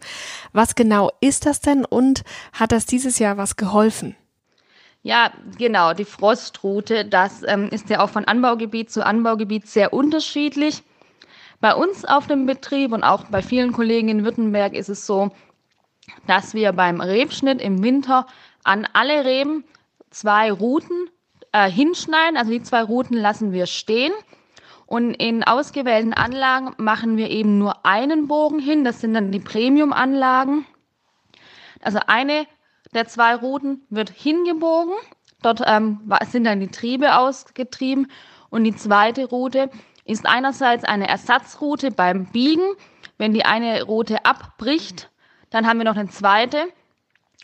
Was 0.52 0.74
genau 0.74 1.12
ist 1.22 1.46
das 1.46 1.62
denn 1.62 1.86
und 1.86 2.24
hat 2.54 2.72
das 2.72 2.88
dieses 2.88 3.20
Jahr 3.20 3.38
was 3.38 3.56
geholfen? 3.56 4.16
Ja, 5.04 5.32
genau, 5.60 5.94
die 5.94 6.06
Frostrute, 6.06 7.06
das 7.06 7.44
ähm, 7.46 7.70
ist 7.70 7.90
ja 7.92 8.00
auch 8.00 8.10
von 8.10 8.26
Anbaugebiet 8.26 8.90
zu 8.90 9.06
Anbaugebiet 9.06 9.68
sehr 9.68 9.94
unterschiedlich. 9.94 10.82
Bei 11.62 11.76
uns 11.76 12.04
auf 12.04 12.26
dem 12.26 12.48
Betrieb 12.48 12.94
und 12.94 13.04
auch 13.04 13.26
bei 13.26 13.44
vielen 13.44 13.74
Kollegen 13.74 14.10
in 14.10 14.26
Württemberg 14.26 14.74
ist 14.74 14.90
es 14.90 15.06
so, 15.06 15.30
dass 16.26 16.56
wir 16.56 16.74
beim 16.74 17.00
Rebschnitt 17.00 17.62
im 17.62 17.84
Winter 17.84 18.26
an 18.64 18.88
alle 18.94 19.24
Reben 19.24 19.64
zwei 20.10 20.52
Routen 20.52 21.10
äh, 21.52 21.70
hinschneiden. 21.70 22.38
Also 22.38 22.52
die 22.52 22.64
zwei 22.64 22.84
Routen 22.84 23.18
lassen 23.18 23.52
wir 23.52 23.66
stehen. 23.66 24.14
Und 24.86 25.14
in 25.14 25.44
ausgewählten 25.44 26.14
Anlagen 26.14 26.74
machen 26.78 27.16
wir 27.16 27.30
eben 27.30 27.60
nur 27.60 27.86
einen 27.86 28.28
Bogen 28.28 28.60
hin. 28.60 28.84
Das 28.84 29.02
sind 29.02 29.14
dann 29.14 29.32
die 29.32 29.40
Premium-Anlagen. 29.40 30.66
Also 31.82 32.00
eine 32.08 32.48
der 32.94 33.06
zwei 33.08 33.36
Routen 33.36 33.86
wird 33.90 34.10
hingebogen. 34.10 34.96
Dort 35.42 35.62
ähm, 35.66 36.12
sind 36.28 36.46
dann 36.46 36.60
die 36.60 36.70
Triebe 36.70 37.18
ausgetrieben. 37.18 38.12
Und 38.50 38.64
die 38.64 38.76
zweite 38.76 39.26
Route 39.26 39.70
ist 40.06 40.26
einerseits 40.26 40.84
eine 40.84 41.08
Ersatzroute 41.08 41.92
beim 41.92 42.26
Biegen. 42.26 42.66
Wenn 43.20 43.34
die 43.34 43.46
eine 43.46 43.84
Route 43.84 44.26
abbricht, 44.26 45.12
dann 45.52 45.68
haben 45.68 45.78
wir 45.78 45.86
noch 45.86 45.98
eine 45.98 46.10
zweite. 46.10 46.58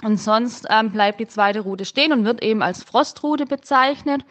Und 0.01 0.17
sonst 0.17 0.67
ähm, 0.69 0.91
bleibt 0.91 1.19
die 1.19 1.27
zweite 1.27 1.61
Route 1.61 1.85
stehen 1.85 2.11
und 2.11 2.25
wird 2.25 2.43
eben 2.43 2.61
als 2.61 2.83
Frostroute 2.83 3.45
bezeichnet. 3.45 4.25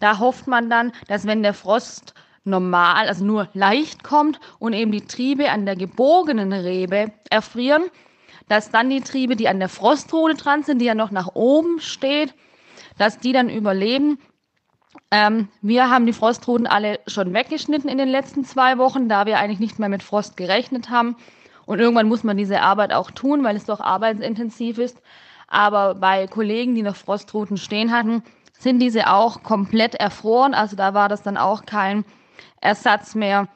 Da 0.00 0.18
hofft 0.18 0.46
man 0.46 0.70
dann, 0.70 0.92
dass 1.08 1.26
wenn 1.26 1.42
der 1.42 1.54
Frost 1.54 2.14
normal, 2.44 3.08
also 3.08 3.24
nur 3.24 3.48
leicht 3.52 4.02
kommt 4.02 4.40
und 4.58 4.72
eben 4.72 4.92
die 4.92 5.06
Triebe 5.06 5.50
an 5.50 5.66
der 5.66 5.76
gebogenen 5.76 6.52
Rebe 6.52 7.12
erfrieren, 7.30 7.84
dass 8.48 8.70
dann 8.70 8.90
die 8.90 9.00
Triebe, 9.00 9.36
die 9.36 9.48
an 9.48 9.60
der 9.60 9.68
Frostroute 9.68 10.34
dran 10.34 10.62
sind, 10.62 10.78
die 10.78 10.86
ja 10.86 10.94
noch 10.94 11.10
nach 11.10 11.34
oben 11.34 11.80
steht, 11.80 12.34
dass 12.98 13.18
die 13.18 13.32
dann 13.32 13.48
überleben 13.48 14.18
ähm, 15.10 15.48
wir 15.60 15.90
haben 15.90 16.06
die 16.06 16.12
Frostruten 16.12 16.66
alle 16.66 17.00
schon 17.06 17.34
weggeschnitten 17.34 17.88
in 17.88 17.98
den 17.98 18.08
letzten 18.08 18.44
zwei 18.44 18.78
Wochen, 18.78 19.08
da 19.08 19.26
wir 19.26 19.38
eigentlich 19.38 19.60
nicht 19.60 19.78
mehr 19.78 19.88
mit 19.88 20.02
Frost 20.02 20.36
gerechnet 20.36 20.90
haben. 20.90 21.16
Und 21.66 21.80
irgendwann 21.80 22.08
muss 22.08 22.24
man 22.24 22.36
diese 22.36 22.60
Arbeit 22.60 22.92
auch 22.92 23.10
tun, 23.10 23.44
weil 23.44 23.56
es 23.56 23.64
doch 23.64 23.80
arbeitsintensiv 23.80 24.78
ist. 24.78 25.00
Aber 25.48 25.94
bei 25.94 26.26
Kollegen, 26.26 26.74
die 26.74 26.82
noch 26.82 26.96
Frostruten 26.96 27.56
stehen 27.56 27.92
hatten, 27.92 28.22
sind 28.58 28.78
diese 28.78 29.10
auch 29.10 29.42
komplett 29.42 29.94
erfroren. 29.94 30.54
Also 30.54 30.76
da 30.76 30.94
war 30.94 31.08
das 31.08 31.22
dann 31.22 31.36
auch 31.36 31.66
kein 31.66 32.04
Ersatz 32.60 33.14
mehr. 33.14 33.48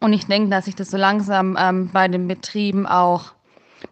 Und 0.00 0.12
ich 0.12 0.26
denke, 0.26 0.50
dass 0.50 0.66
sich 0.66 0.76
das 0.76 0.90
so 0.90 0.96
langsam 0.96 1.56
ähm, 1.58 1.90
bei 1.92 2.06
den 2.08 2.28
Betrieben 2.28 2.86
auch, 2.86 3.32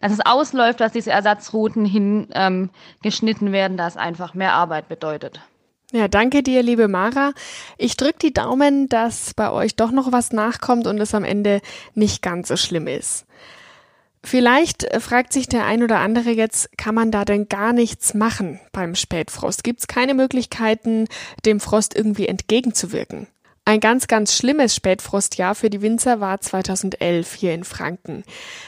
dass 0.00 0.12
es 0.12 0.20
ausläuft, 0.20 0.80
dass 0.80 0.92
diese 0.92 1.10
Ersatzrouten 1.10 1.84
hingeschnitten 1.84 3.48
ähm, 3.48 3.52
werden, 3.52 3.76
das 3.76 3.96
einfach 3.96 4.34
mehr 4.34 4.52
Arbeit 4.52 4.88
bedeutet. 4.88 5.40
Ja, 5.94 6.08
danke 6.08 6.42
dir, 6.42 6.64
liebe 6.64 6.88
Mara. 6.88 7.34
Ich 7.78 7.96
drücke 7.96 8.18
die 8.20 8.32
Daumen, 8.32 8.88
dass 8.88 9.32
bei 9.32 9.52
euch 9.52 9.76
doch 9.76 9.92
noch 9.92 10.10
was 10.10 10.32
nachkommt 10.32 10.88
und 10.88 10.98
es 10.98 11.14
am 11.14 11.22
Ende 11.22 11.60
nicht 11.94 12.20
ganz 12.20 12.48
so 12.48 12.56
schlimm 12.56 12.88
ist. 12.88 13.26
Vielleicht 14.24 14.82
äh, 14.82 14.98
fragt 14.98 15.32
sich 15.32 15.46
der 15.46 15.66
ein 15.66 15.84
oder 15.84 16.00
andere 16.00 16.30
jetzt, 16.30 16.76
kann 16.76 16.96
man 16.96 17.12
da 17.12 17.24
denn 17.24 17.48
gar 17.48 17.72
nichts 17.72 18.12
machen 18.12 18.58
beim 18.72 18.96
Spätfrost? 18.96 19.62
Gibt 19.62 19.80
es 19.80 19.86
keine 19.86 20.14
Möglichkeiten, 20.14 21.06
dem 21.44 21.60
Frost 21.60 21.94
irgendwie 21.94 22.26
entgegenzuwirken? 22.26 23.28
Ein 23.66 23.80
ganz, 23.80 24.09
ganz 24.09 24.37
schlimmes 24.37 24.75
Spätfrostjahr 24.75 25.54
für 25.54 25.71
die 25.71 25.80
Winzer 25.80 26.21
war 26.21 26.38
2011 26.38 27.33
hier 27.33 27.54
in 27.54 27.64
Franken. 27.64 28.23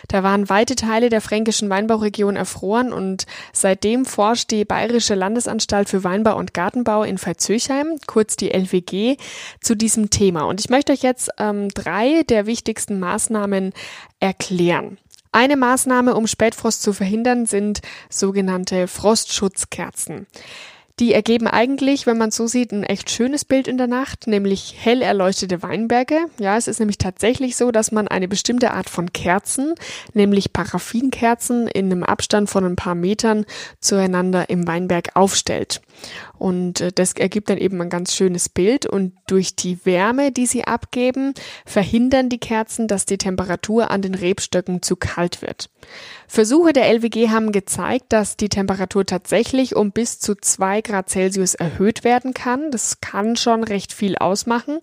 Da 0.09 0.23
waren 0.23 0.49
weite 0.49 0.75
Teile 0.75 1.11
der 1.11 1.21
fränkischen 1.21 1.69
Weinbauregion 1.69 2.35
erfroren 2.35 2.95
und 2.95 3.27
seitdem 3.53 4.07
forscht 4.07 4.51
die 4.51 4.65
Bayerische 4.65 5.15
Landesanstalt 5.15 5.91
für 5.91 6.03
Weinbau 6.03 6.39
und 6.39 6.55
Gartenbau 6.55 7.03
in 7.03 7.19
Veitshöchheim, 7.19 7.99
kurz 8.07 8.37
die 8.37 8.53
LWG, 8.53 9.19
zu 9.61 9.75
diesem 9.75 10.09
Thema. 10.09 10.45
Und 10.45 10.61
ich 10.61 10.71
möchte 10.71 10.93
euch 10.93 11.03
jetzt 11.03 11.29
ähm, 11.39 11.69
drei 11.69 12.23
der 12.23 12.47
wichtigsten 12.47 12.99
Maßnahmen 12.99 13.75
erklären. 14.19 14.97
Eine 15.31 15.59
Maßnahme, 15.59 16.15
um 16.15 16.27
Spätfrost 16.27 16.81
zu 16.81 16.95
verhindern, 16.95 17.45
sind 17.45 17.83
sogenannte 18.09 18.89
Frostschutzkerzen. 18.89 20.27
Die 20.99 21.13
ergeben 21.13 21.47
eigentlich, 21.47 22.07
wenn 22.07 22.17
man 22.17 22.31
so 22.31 22.47
sieht, 22.47 22.73
ein 22.73 22.83
echt 22.83 23.11
schönes 23.11 23.45
Bild 23.45 23.69
in 23.69 23.77
der 23.77 23.87
Nacht, 23.87 24.27
nämlich 24.27 24.77
hell 24.79 25.03
erleuchtete 25.03 25.63
Weinberge. 25.63 26.17
Ja, 26.39 26.57
es 26.57 26.69
ist 26.69 26.79
nämlich 26.79 26.97
tatsächlich 26.97 27.57
so, 27.57 27.71
dass 27.71 27.93
man 27.93 28.09
eine 28.09 28.29
bestimmte 28.29 28.71
Art 28.71 28.89
von 28.89 29.13
Kerzen, 29.13 29.75
nämlich 30.15 30.55
Paraffinkerzen 30.55 31.69
in 31.69 31.93
einem 31.93 32.03
Abstand 32.03 32.49
von 32.49 32.65
ein 32.65 32.77
paar 32.77 32.95
Metern 32.95 33.45
zueinander 33.79 34.49
im 34.49 34.67
Weinberg 34.67 35.11
aufstellt. 35.17 35.83
Und 36.39 36.81
äh, 36.81 36.93
das 36.93 37.13
ergibt 37.13 37.51
dann 37.51 37.59
eben 37.59 37.81
ein 37.81 37.91
ganz 37.91 38.15
schönes 38.15 38.49
Bild. 38.49 38.87
Und 38.87 39.13
durch 39.27 39.57
die 39.57 39.85
Wärme, 39.85 40.33
die 40.33 40.47
sie 40.47 40.65
abgeben, 40.65 41.35
verhindern 41.65 42.29
die 42.29 42.39
Kerzen, 42.39 42.89
dass 42.89 43.07
die 43.07 43.19
Temperatur 43.19 43.91
an 43.91 44.03
den 44.03 44.15
Rebstöcken 44.15 44.83
zu 44.83 44.97
kalt 44.97 45.43
wird. 45.43 45.71
Versuche 46.29 46.73
der 46.73 46.89
LWG 46.89 47.29
haben 47.31 47.53
gezeigt, 47.53 48.07
dass 48.09 48.37
die 48.37 48.49
Temperatur 48.49 49.07
tatsächlich 49.07 49.77
um 49.77 49.93
bis 49.93 50.19
zu 50.19 50.35
zwei 50.35 50.81
Grad 50.81 51.09
Celsius 51.09 51.55
erhöht 51.55 52.05
werden 52.05 52.35
kann. 52.35 52.71
Das 52.71 53.01
kann 53.01 53.37
schon 53.37 53.63
recht 53.63 53.93
viel 53.93 54.17
ausmachen. 54.17 54.79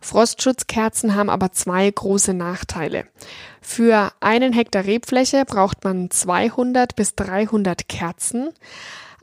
Frostschutzkerzen 0.00 1.14
haben 1.14 1.30
aber 1.30 1.52
zwei 1.52 1.90
große 1.90 2.34
Nachteile. 2.34 3.06
Für 3.60 4.12
einen 4.20 4.52
Hektar 4.52 4.86
Rebfläche 4.86 5.44
braucht 5.44 5.84
man 5.84 6.10
200 6.10 6.96
bis 6.96 7.14
300 7.14 7.88
Kerzen. 7.88 8.50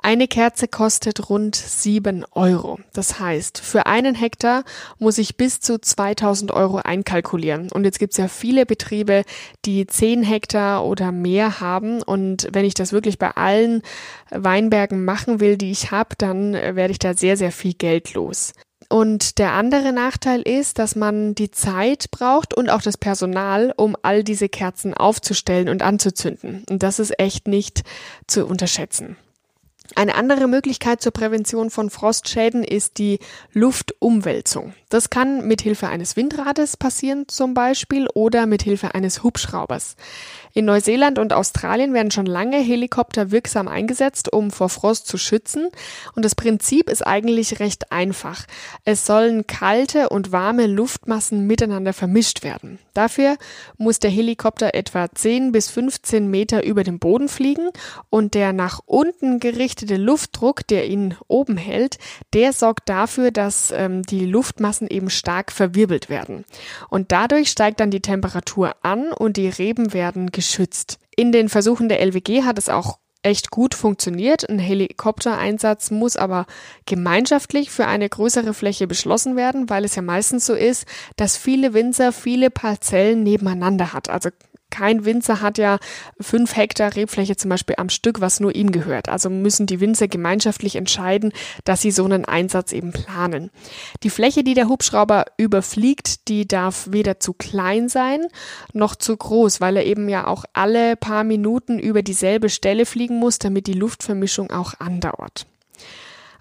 Eine 0.05 0.27
Kerze 0.27 0.67
kostet 0.67 1.31
rund 1.31 1.55
sieben 1.55 2.25
Euro. 2.33 2.77
Das 2.93 3.19
heißt, 3.19 3.57
für 3.57 3.88
einen 3.88 4.13
Hektar 4.13 4.63
muss 5.00 5.17
ich 5.17 5.35
bis 5.35 5.62
zu 5.62 5.81
2000 5.81 6.51
Euro 6.51 6.77
einkalkulieren. 6.77 7.71
Und 7.71 7.85
jetzt 7.85 7.97
gibt 7.97 8.13
es 8.13 8.17
ja 8.17 8.27
viele 8.27 8.67
Betriebe, 8.67 9.24
die 9.65 9.88
zehn 9.88 10.21
Hektar 10.21 10.85
oder 10.85 11.12
mehr 11.12 11.59
haben. 11.59 12.03
Und 12.03 12.50
wenn 12.51 12.65
ich 12.65 12.75
das 12.75 12.91
wirklich 12.91 13.17
bei 13.17 13.31
allen 13.31 13.81
Weinbergen 14.29 15.05
machen 15.05 15.39
will, 15.39 15.57
die 15.57 15.71
ich 15.71 15.89
habe, 15.89 16.13
dann 16.19 16.53
werde 16.53 16.91
ich 16.91 17.00
da 17.00 17.15
sehr, 17.15 17.35
sehr 17.35 17.51
viel 17.51 17.74
Geld 17.74 18.13
los. 18.13 18.53
Und 18.89 19.39
der 19.39 19.53
andere 19.53 19.91
Nachteil 19.91 20.43
ist, 20.43 20.77
dass 20.77 20.95
man 20.95 21.33
die 21.33 21.50
Zeit 21.50 22.12
braucht 22.12 22.55
und 22.55 22.69
auch 22.69 22.83
das 22.83 22.97
Personal, 22.97 23.74
um 23.75 23.97
all 24.03 24.24
diese 24.24 24.50
Kerzen 24.50 24.93
aufzustellen 24.93 25.67
und 25.67 25.81
anzuzünden. 25.81 26.63
Und 26.69 26.83
das 26.83 27.00
ist 27.00 27.19
echt 27.19 27.47
nicht 27.47 27.81
zu 28.27 28.45
unterschätzen. 28.45 29.17
Eine 29.94 30.15
andere 30.15 30.48
Möglichkeit 30.48 31.01
zur 31.01 31.12
Prävention 31.12 31.70
von 31.70 31.89
Frostschäden 31.89 32.63
ist 32.63 32.98
die 32.98 33.20
Luftumwälzung. 33.54 34.74
Das 34.89 35.10
kann 35.10 35.48
mit 35.48 35.62
Hilfe 35.62 35.88
eines 35.88 36.15
Windrades 36.15 36.75
passieren 36.75 37.27
zum 37.27 37.54
Beispiel 37.54 38.08
oder 38.13 38.48
mit 38.48 38.63
Hilfe 38.63 38.96
eines 38.96 39.22
Hubschraubers. 39.22 39.96
In 40.57 40.63
Neuseeland 40.63 41.19
und 41.19 41.33
Australien 41.33 41.93
werden 41.93 42.12
schon 42.12 42.25
lange 42.25 42.55
Helikopter 42.59 43.29
wirksam 43.29 43.67
eingesetzt, 43.67 44.31
um 44.31 44.51
vor 44.51 44.69
Frost 44.69 45.05
zu 45.05 45.17
schützen. 45.17 45.67
Und 46.15 46.24
das 46.24 46.33
Prinzip 46.33 46.89
ist 46.89 47.05
eigentlich 47.05 47.59
recht 47.59 47.91
einfach. 47.91 48.45
Es 48.85 49.05
sollen 49.05 49.47
kalte 49.47 50.07
und 50.07 50.31
warme 50.31 50.67
Luftmassen 50.67 51.45
miteinander 51.45 51.91
vermischt 51.91 52.45
werden. 52.45 52.79
Dafür 52.93 53.35
muss 53.77 54.00
der 54.00 54.09
Helikopter 54.12 54.74
etwa 54.75 55.12
10 55.13 55.51
bis 55.51 55.69
15 55.69 56.31
Meter 56.31 56.63
über 56.63 56.85
dem 56.85 57.00
Boden 57.00 57.27
fliegen 57.27 57.71
und 58.09 58.33
der 58.33 58.53
nach 58.53 58.79
unten 58.85 59.41
gerichtete 59.41 59.97
Luftdruck, 59.97 60.65
der 60.67 60.88
ihn 60.88 61.17
oben 61.27 61.57
hält, 61.57 61.97
der 62.31 62.53
sorgt 62.53 62.88
dafür, 62.88 63.31
dass 63.31 63.71
ähm, 63.75 64.03
die 64.03 64.25
Luftmassen 64.25 64.88
eben 64.88 65.09
stark 65.09 65.51
verwirbelt 65.51 66.07
werden. 66.07 66.45
Und 66.89 67.12
dadurch 67.12 67.50
steigt 67.50 67.81
dann 67.81 67.91
die 67.91 68.00
Temperatur 68.00 68.74
an 68.83 69.12
und 69.12 69.35
die 69.35 69.50
Reben 69.50 69.91
werden 69.91 70.31
geschützt. 70.31 70.45
In 71.16 71.32
den 71.32 71.50
Versuchen 71.50 71.90
der 71.90 72.02
LWG 72.02 72.44
hat 72.44 72.58
es 72.58 72.70
auch 72.70 73.00
echt 73.25 73.50
gut 73.50 73.74
funktioniert. 73.74 74.48
Ein 74.48 74.60
Helikoptereinsatz 74.60 75.90
muss 75.92 76.16
aber 76.16 76.46
gemeinschaftlich 76.86 77.72
für 77.72 77.88
eine 77.88 78.08
größere 78.08 78.54
Fläche 78.54 78.86
beschlossen 78.88 79.36
werden, 79.36 79.70
weil 79.70 79.84
es 79.84 79.96
ja 79.96 80.02
meistens 80.02 80.46
so 80.46 80.54
ist, 80.54 80.86
dass 81.16 81.36
viele 81.36 81.74
Winzer 81.74 82.12
viele 82.12 82.52
Parzellen 82.52 83.24
nebeneinander 83.24 83.94
hat. 83.94 84.10
Also 84.10 84.30
kein 84.75 85.05
Winzer 85.05 85.39
hat 85.41 85.58
ja 85.58 85.77
fünf 86.20 86.58
Hektar 86.58 86.96
Rebfläche 86.98 87.38
zum 87.38 87.48
Beispiel 87.48 87.75
am 87.77 87.88
Stück, 87.88 88.20
was 88.20 88.41
nur 88.41 88.53
ihm 88.55 88.74
gehört. 88.74 89.08
Also 89.08 89.29
müssen 89.29 89.67
die 89.67 89.79
Winzer 89.79 90.10
gemeinschaftlich 90.10 90.75
entscheiden, 90.75 91.32
dass 91.63 91.82
sie 91.82 91.91
so 91.91 92.03
einen 92.03 92.25
Einsatz 92.25 92.74
eben 92.74 92.91
planen. 92.91 93.51
Die 94.03 94.10
Fläche, 94.10 94.44
die 94.44 94.53
der 94.53 94.67
Hubschrauber 94.67 95.25
überfliegt, 95.38 96.27
die 96.27 96.46
darf 96.46 96.89
weder 96.91 97.22
zu 97.22 97.32
klein 97.32 97.88
sein 97.88 98.27
noch 98.74 98.96
zu 98.96 99.15
groß, 99.15 99.62
weil 99.62 99.77
er 99.77 99.86
eben 99.86 100.10
ja 100.10 100.27
auch 100.27 100.44
alle 100.51 100.98
paar 100.98 101.24
Minuten 101.24 101.79
über 101.79 102.01
dieselbe 102.01 102.50
Stelle 102.50 102.86
fliegen 102.86 103.17
muss, 103.17 103.39
damit 103.39 103.67
die 103.67 103.74
Luftvermischung 103.74 104.51
auch 104.51 104.74
andauert. 104.79 105.48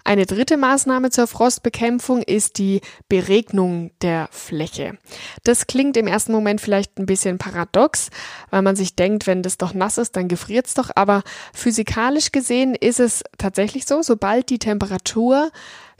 Eine 0.07 0.27
dritte 0.27 0.55
Maßnahme 0.55 1.09
zur 1.09 1.25
Frostbekämpfung 1.25 2.21
ist 2.21 2.59
die 2.59 2.81
Beregnung 3.09 3.89
der 4.03 4.29
Fläche. 4.29 4.99
Das 5.43 5.65
klingt 5.65 5.97
im 5.97 6.05
ersten 6.05 6.31
Moment 6.31 6.61
vielleicht 6.61 6.99
ein 6.99 7.07
bisschen 7.07 7.39
paradox, 7.39 8.11
weil 8.51 8.61
man 8.61 8.75
sich 8.75 8.95
denkt, 8.95 9.25
wenn 9.25 9.41
das 9.41 9.57
doch 9.57 9.73
nass 9.73 9.97
ist, 9.97 10.15
dann 10.15 10.27
gefriert 10.27 10.67
es 10.67 10.75
doch. 10.75 10.91
Aber 10.93 11.23
physikalisch 11.55 12.31
gesehen 12.31 12.75
ist 12.75 12.99
es 12.99 13.23
tatsächlich 13.39 13.87
so, 13.87 14.03
sobald 14.03 14.51
die 14.51 14.59
Temperatur 14.59 15.49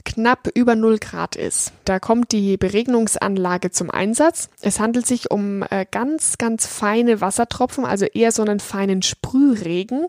knapp 0.06 0.48
über 0.54 0.76
0 0.76 0.98
Grad 0.98 1.36
ist. 1.36 1.72
Da 1.84 1.98
kommt 1.98 2.32
die 2.32 2.56
Beregnungsanlage 2.56 3.70
zum 3.72 3.90
Einsatz. 3.90 4.48
Es 4.62 4.80
handelt 4.80 5.06
sich 5.06 5.30
um 5.30 5.62
äh, 5.68 5.84
ganz, 5.90 6.38
ganz 6.38 6.66
feine 6.66 7.20
Wassertropfen, 7.20 7.84
also 7.84 8.06
eher 8.06 8.32
so 8.32 8.42
einen 8.42 8.60
feinen 8.60 9.02
Sprühregen. 9.02 10.06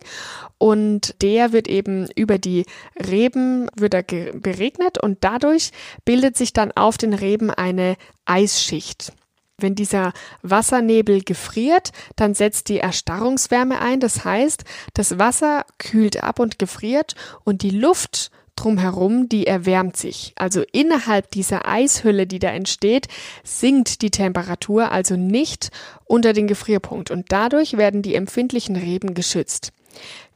Und 0.60 1.22
der 1.22 1.52
wird 1.52 1.68
eben 1.68 2.08
über 2.16 2.38
die 2.38 2.66
Reben 2.96 3.70
wird 3.76 3.94
er 3.94 4.04
beregnet 4.04 4.98
und 4.98 5.18
dadurch 5.22 5.72
bildet 6.06 6.38
sich 6.38 6.54
dann 6.54 6.72
auf 6.72 6.98
den 6.98 7.14
Reben 7.14 7.50
eine 7.52 7.98
Eisschicht. 8.26 9.14
Wenn 9.60 9.74
dieser 9.74 10.14
Wassernebel 10.44 11.24
gefriert, 11.24 11.92
dann 12.16 12.36
setzt 12.36 12.70
die 12.70 12.78
Erstarrungswärme 12.78 13.82
ein. 13.82 14.00
Das 14.00 14.24
heißt, 14.24 14.64
das 14.94 15.18
Wasser 15.18 15.66
kühlt 15.80 16.24
ab 16.24 16.40
und 16.40 16.60
gefriert 16.60 17.16
und 17.44 17.64
die 17.64 17.72
Luft 17.72 18.30
drumherum, 18.58 19.30
die 19.30 19.48
erwärmt 19.48 19.96
sich. 19.96 20.34
Also 20.36 20.64
innerhalb 20.72 21.32
dieser 21.32 21.68
Eishülle, 21.68 22.28
die 22.28 22.40
da 22.40 22.50
entsteht, 22.50 23.08
sinkt 23.44 24.02
die 24.02 24.12
Temperatur 24.12 24.92
also 24.92 25.16
nicht 25.16 25.72
unter 26.06 26.34
den 26.34 26.48
Gefrierpunkt 26.48 27.12
und 27.12 27.32
dadurch 27.32 27.78
werden 27.78 28.02
die 28.02 28.16
empfindlichen 28.16 28.76
Reben 28.76 29.14
geschützt. 29.14 29.72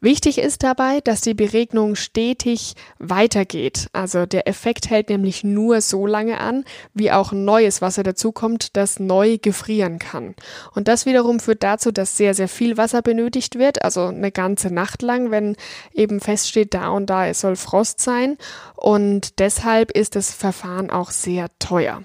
Wichtig 0.03 0.39
ist 0.39 0.63
dabei, 0.63 0.99
dass 0.99 1.21
die 1.21 1.35
Beregnung 1.35 1.95
stetig 1.95 2.73
weitergeht. 2.97 3.87
Also 3.93 4.25
der 4.25 4.47
Effekt 4.47 4.89
hält 4.89 5.09
nämlich 5.09 5.43
nur 5.43 5.79
so 5.81 6.07
lange 6.07 6.39
an, 6.39 6.65
wie 6.95 7.11
auch 7.11 7.31
neues 7.31 7.83
Wasser 7.83 8.01
dazukommt, 8.01 8.75
das 8.75 8.99
neu 8.99 9.37
gefrieren 9.39 9.99
kann. 9.99 10.33
Und 10.73 10.87
das 10.87 11.05
wiederum 11.05 11.39
führt 11.39 11.61
dazu, 11.61 11.91
dass 11.91 12.17
sehr, 12.17 12.33
sehr 12.33 12.47
viel 12.47 12.77
Wasser 12.77 13.03
benötigt 13.03 13.59
wird, 13.59 13.83
also 13.83 14.07
eine 14.07 14.31
ganze 14.31 14.73
Nacht 14.73 15.03
lang, 15.03 15.29
wenn 15.29 15.55
eben 15.93 16.19
feststeht, 16.19 16.73
da 16.73 16.89
und 16.89 17.11
da 17.11 17.27
es 17.27 17.41
soll 17.41 17.55
Frost 17.55 18.01
sein. 18.01 18.37
Und 18.75 19.39
deshalb 19.39 19.91
ist 19.91 20.15
das 20.15 20.33
Verfahren 20.33 20.89
auch 20.89 21.11
sehr 21.11 21.47
teuer. 21.59 22.03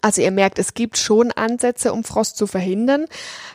Also 0.00 0.20
ihr 0.20 0.30
merkt, 0.30 0.58
es 0.58 0.74
gibt 0.74 0.98
schon 0.98 1.30
Ansätze, 1.32 1.92
um 1.92 2.02
Frost 2.02 2.36
zu 2.36 2.46
verhindern, 2.46 3.06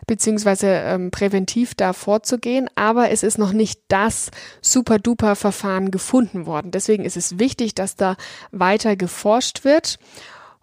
beziehungsweise 0.07 0.67
ähm, 0.67 1.11
präventiv 1.11 1.75
da 1.75 1.93
vorzugehen, 1.93 2.69
aber 2.75 3.11
es 3.11 3.23
ist 3.23 3.37
noch 3.37 3.51
nicht 3.51 3.81
das 3.89 4.31
super-duper 4.61 5.35
Verfahren 5.35 5.91
gefunden 5.91 6.45
worden. 6.45 6.71
Deswegen 6.71 7.03
ist 7.03 7.17
es 7.17 7.37
wichtig, 7.37 7.75
dass 7.75 7.95
da 7.95 8.15
weiter 8.51 8.95
geforscht 8.95 9.63
wird. 9.63 9.99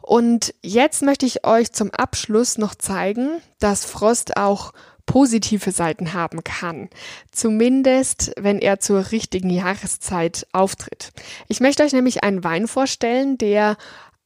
Und 0.00 0.54
jetzt 0.62 1.02
möchte 1.02 1.26
ich 1.26 1.44
euch 1.44 1.72
zum 1.72 1.90
Abschluss 1.90 2.56
noch 2.56 2.74
zeigen, 2.74 3.42
dass 3.58 3.84
Frost 3.84 4.38
auch 4.38 4.72
positive 5.04 5.70
Seiten 5.70 6.12
haben 6.12 6.44
kann. 6.44 6.88
Zumindest, 7.32 8.32
wenn 8.38 8.58
er 8.58 8.78
zur 8.78 9.10
richtigen 9.10 9.50
Jahreszeit 9.50 10.46
auftritt. 10.52 11.10
Ich 11.48 11.60
möchte 11.60 11.82
euch 11.82 11.92
nämlich 11.92 12.22
einen 12.22 12.44
Wein 12.44 12.68
vorstellen, 12.68 13.38
der 13.38 13.76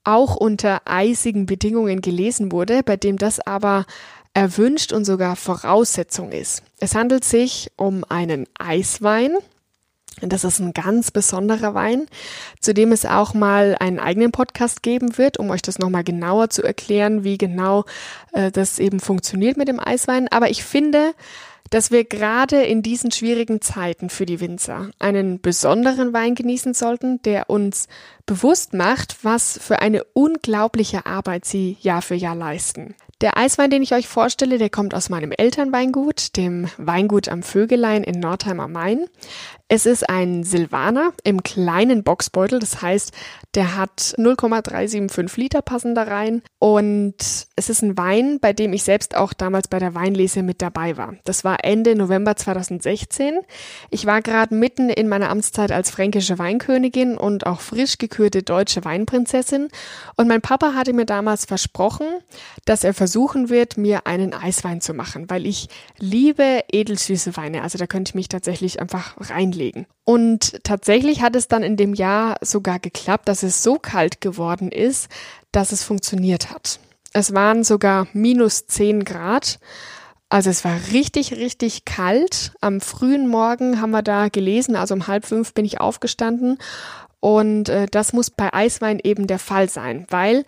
auch 0.05 0.37
unter 0.37 0.83
eisigen 0.85 1.47
Bedingungen 1.47 2.01
gelesen 2.01 2.53
wurde, 2.53 2.83
bei 2.83 2.97
dem 2.97 3.19
das 3.19 3.41
aber 3.41 3.87
erwünscht 4.35 4.93
und 4.93 5.05
sogar 5.05 5.37
Voraussetzung 5.37 6.33
ist. 6.33 6.63
Es 6.81 6.95
handelt 6.95 7.25
sich 7.25 7.71
um 7.77 8.05
einen 8.09 8.47
Eiswein. 8.59 9.37
Das 10.21 10.45
ist 10.45 10.61
ein 10.61 10.73
ganz 10.73 11.11
besonderer 11.11 11.75
Wein, 11.75 12.07
zu 12.61 12.75
dem 12.75 12.93
es 12.93 13.05
auch 13.05 13.35
mal 13.35 13.77
einen 13.81 13.99
eigenen 13.99 14.31
Podcast 14.31 14.83
geben 14.83 15.19
wird, 15.19 15.39
um 15.39 15.51
euch 15.51 15.63
das 15.63 15.79
nochmal 15.79 16.05
genauer 16.05 16.51
zu 16.51 16.63
erklären, 16.63 17.25
wie 17.25 17.39
genau 17.39 17.85
äh, 18.33 18.51
das 18.51 18.79
eben 18.79 19.01
funktioniert 19.01 19.57
mit 19.57 19.69
dem 19.69 19.81
Eiswein. 19.81 20.29
Aber 20.29 20.51
ich 20.51 20.65
finde, 20.65 21.15
dass 21.73 21.91
wir 21.91 22.05
gerade 22.05 22.63
in 22.63 22.83
diesen 22.83 23.11
schwierigen 23.11 23.63
Zeiten 23.63 24.11
für 24.11 24.27
die 24.27 24.41
Winzer 24.41 24.91
einen 24.99 25.41
besonderen 25.41 26.13
Wein 26.13 26.35
genießen 26.35 26.75
sollten, 26.75 27.23
der 27.23 27.49
uns 27.49 27.89
bewusst 28.27 28.75
macht, 28.75 29.25
was 29.25 29.59
für 29.59 29.81
eine 29.81 30.05
unglaubliche 30.13 31.07
Arbeit 31.07 31.47
sie 31.47 31.79
Jahr 31.81 32.03
für 32.03 32.15
Jahr 32.15 32.35
leisten. 32.35 32.95
Der 33.23 33.39
Eiswein, 33.39 33.71
den 33.71 33.83
ich 33.83 33.95
euch 33.95 34.07
vorstelle, 34.07 34.59
der 34.59 34.69
kommt 34.69 34.95
aus 34.95 35.09
meinem 35.09 35.33
Elternweingut, 35.33 36.37
dem 36.37 36.69
Weingut 36.77 37.29
am 37.29 37.43
Vögelein 37.43 38.05
in 38.05 38.21
Nordheim 38.21 38.61
am 38.61 38.73
Main. 38.73 39.07
Es 39.75 39.87
ist 39.87 40.07
ein 40.07 40.45
Silvaner 40.45 41.15
im 41.25 41.43
kleinen 41.43 42.05
Boxbeutel, 42.05 42.59
das 42.59 42.83
heißt, 42.83 43.11
der 43.55 43.75
hat 43.75 44.13
0,375 44.19 45.39
Liter 45.39 45.63
passen 45.63 45.95
da 45.95 46.03
rein. 46.03 46.43
Und 46.59 47.15
es 47.57 47.71
ist 47.71 47.81
ein 47.81 47.97
Wein, 47.97 48.39
bei 48.39 48.53
dem 48.53 48.75
ich 48.75 48.83
selbst 48.83 49.17
auch 49.17 49.33
damals 49.33 49.69
bei 49.69 49.79
der 49.79 49.95
Weinlese 49.95 50.43
mit 50.43 50.61
dabei 50.61 50.99
war. 50.99 51.15
Das 51.25 51.43
war 51.43 51.65
Ende 51.65 51.95
November 51.95 52.37
2016. 52.37 53.39
Ich 53.89 54.05
war 54.05 54.21
gerade 54.21 54.55
mitten 54.55 54.91
in 54.91 55.09
meiner 55.09 55.31
Amtszeit 55.31 55.73
als 55.73 55.91
fränkische 55.91 56.39
Weinkönigin 56.39 57.17
und 57.17 57.47
auch 57.47 57.61
frisch 57.61 57.97
gekürte 57.97 58.43
deutsche 58.43 58.85
Weinprinzessin. 58.85 59.69
Und 60.17 60.29
mein 60.29 60.43
Papa 60.43 60.75
hatte 60.75 60.93
mir 60.93 61.07
damals 61.07 61.47
versprochen, 61.47 62.07
dass 62.67 62.85
er 62.85 62.93
versuchen 62.93 63.49
wird, 63.49 63.79
mir 63.79 64.07
einen 64.07 64.35
Eiswein 64.35 64.83
zu 64.83 64.93
machen, 64.93 65.31
weil 65.31 65.47
ich 65.47 65.71
liebe 65.99 66.61
edelsüße 66.71 67.39
Weine, 67.39 67.63
also 67.63 67.79
da 67.79 67.87
könnte 67.87 68.11
ich 68.11 68.15
mich 68.15 68.29
tatsächlich 68.29 68.79
einfach 68.79 69.15
reinlegen 69.19 69.62
loslegen. 69.63 69.87
Und 70.05 70.65
tatsächlich 70.65 71.23
hat 71.23 71.37
es 71.37 71.49
dann 71.49 71.63
in 71.63 71.77
dem 71.77 71.95
Jahr 71.95 72.37
sogar 72.41 72.79
geklappt, 72.79 73.29
dass 73.29 73.43
es 73.43 73.63
so 73.63 73.79
kalt 73.79 74.21
geworden 74.21 74.71
ist, 74.71 75.09
dass 75.53 75.73
es 75.73 75.85
funktioniert 75.85 76.51
hat. 76.51 76.81
Es 77.13 77.35
waren 77.35 77.63
sogar 77.63 78.09
minus 78.13 78.67
10 78.67 79.05
Grad. 79.05 79.59
Also 80.29 80.51
es 80.51 80.65
war 80.65 80.79
richtig, 80.93 81.35
richtig 81.35 81.85
kalt. 81.85 82.53
Am 82.61 82.81
frühen 82.81 83.29
Morgen 83.29 83.81
haben 83.81 83.91
wir 83.91 84.03
da 84.03 84.29
gelesen, 84.29 84.77
also 84.77 84.95
um 84.95 85.07
halb 85.07 85.27
fünf 85.27 85.53
bin 85.53 85.65
ich 85.65 85.81
aufgestanden. 85.81 86.59
Und 87.21 87.69
äh, 87.69 87.87
das 87.87 88.13
muss 88.13 88.31
bei 88.31 88.53
Eiswein 88.53 88.99
eben 89.03 89.27
der 89.27 89.39
Fall 89.39 89.69
sein, 89.69 90.07
weil 90.09 90.45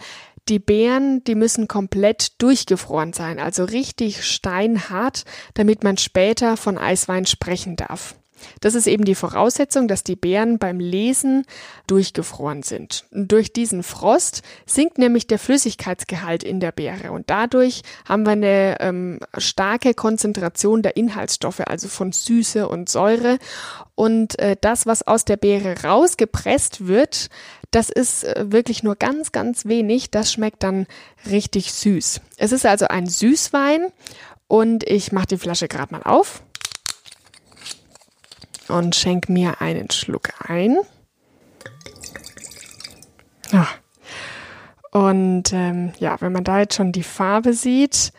die 0.49 0.59
Beeren, 0.59 1.23
die 1.25 1.37
müssen 1.37 1.69
komplett 1.69 2.43
durchgefroren 2.43 3.13
sein, 3.13 3.39
also 3.39 3.65
richtig 3.65 4.25
steinhart, 4.25 5.25
damit 5.55 5.85
man 5.85 5.97
später 5.97 6.57
von 6.57 6.77
Eiswein 6.77 7.27
sprechen 7.27 7.77
darf. 7.77 8.15
Das 8.61 8.75
ist 8.75 8.87
eben 8.87 9.05
die 9.05 9.15
Voraussetzung, 9.15 9.89
dass 9.89 10.05
die 10.05 10.17
Beeren 10.17 10.59
beim 10.59 10.81
Lesen 10.81 11.45
durchgefroren 11.87 12.63
sind. 12.63 13.05
Durch 13.13 13.53
diesen 13.53 13.83
Frost 13.83 14.43
sinkt 14.67 14.99
nämlich 14.99 15.27
der 15.27 15.39
Flüssigkeitsgehalt 15.39 16.43
in 16.43 16.61
der 16.61 16.73
Beere 16.73 17.13
und 17.13 17.31
dadurch 17.31 17.83
haben 18.05 18.25
wir 18.25 18.33
eine 18.33 18.77
ähm, 18.81 19.21
starke 19.39 19.95
Konzentration 19.95 20.83
der 20.83 20.97
Inhaltsstoffe, 20.97 21.61
also 21.61 21.89
von 21.89 22.13
Süße 22.13 22.69
und 22.69 22.89
Säure. 22.89 23.39
Und 23.95 24.39
äh, 24.39 24.57
das, 24.61 24.87
was 24.87 25.07
aus 25.07 25.25
der 25.25 25.37
Beere 25.37 25.83
rausgepresst 25.85 26.87
wird, 26.87 27.29
das 27.71 27.91
ist 27.91 28.25
äh, 28.25 28.53
wirklich 28.53 28.83
nur 28.83 28.97
ganz, 28.97 29.33
ganz 29.33 29.67
wenig. 29.67 30.11
Das 30.11 30.33
schmeckt 30.33 30.63
dann 30.63 30.87
richtig 31.29 31.73
süß. 31.73 32.21
Es 32.37 32.53
ist 32.53 32.67
also 32.67 32.87
ein 32.87 33.07
Süßwein 33.07 33.93
Und 34.47 34.85
ich 34.85 35.13
mache 35.13 35.27
die 35.27 35.39
Flasche 35.39 35.69
gerade 35.69 35.93
mal 35.93 36.03
auf 36.03 36.43
und 38.69 38.95
schenke 38.95 39.33
mir 39.33 39.61
einen 39.61 39.91
Schluck 39.91 40.31
ein. 40.49 40.77
Ja. 43.53 43.69
Und 44.91 45.53
ähm, 45.53 45.93
ja, 45.99 46.21
wenn 46.21 46.33
man 46.33 46.45
da 46.45 46.61
jetzt 46.61 46.77
schon 46.77 46.93
die 46.93 47.03
Farbe 47.03 47.53
sieht, 47.53 48.13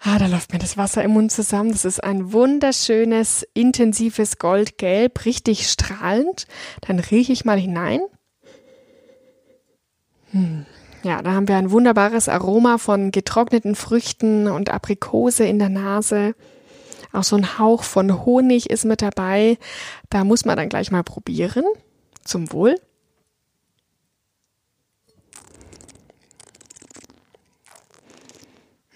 ah, 0.00 0.18
da 0.18 0.26
läuft 0.26 0.52
mir 0.52 0.58
das 0.58 0.76
Wasser 0.76 1.02
im 1.04 1.12
Mund 1.12 1.32
zusammen. 1.32 1.72
Das 1.72 1.84
ist 1.84 2.02
ein 2.02 2.32
wunderschönes, 2.32 3.46
intensives 3.54 4.38
Goldgelb, 4.38 5.24
richtig 5.24 5.68
strahlend. 5.68 6.46
Dann 6.82 6.98
rieche 6.98 7.32
ich 7.32 7.44
mal 7.44 7.58
hinein. 7.58 8.00
Hm. 10.32 10.66
Ja, 11.02 11.22
da 11.22 11.32
haben 11.32 11.46
wir 11.46 11.56
ein 11.56 11.70
wunderbares 11.70 12.28
Aroma 12.28 12.78
von 12.78 13.12
getrockneten 13.12 13.76
Früchten 13.76 14.48
und 14.48 14.70
Aprikose 14.70 15.44
in 15.44 15.60
der 15.60 15.68
Nase. 15.68 16.34
Auch 17.16 17.24
so 17.24 17.36
ein 17.36 17.58
Hauch 17.58 17.82
von 17.82 18.26
Honig 18.26 18.68
ist 18.68 18.84
mit 18.84 19.00
dabei. 19.00 19.58
Da 20.10 20.22
muss 20.22 20.44
man 20.44 20.56
dann 20.58 20.68
gleich 20.68 20.90
mal 20.90 21.02
probieren. 21.02 21.64
Zum 22.24 22.52
Wohl. 22.52 22.78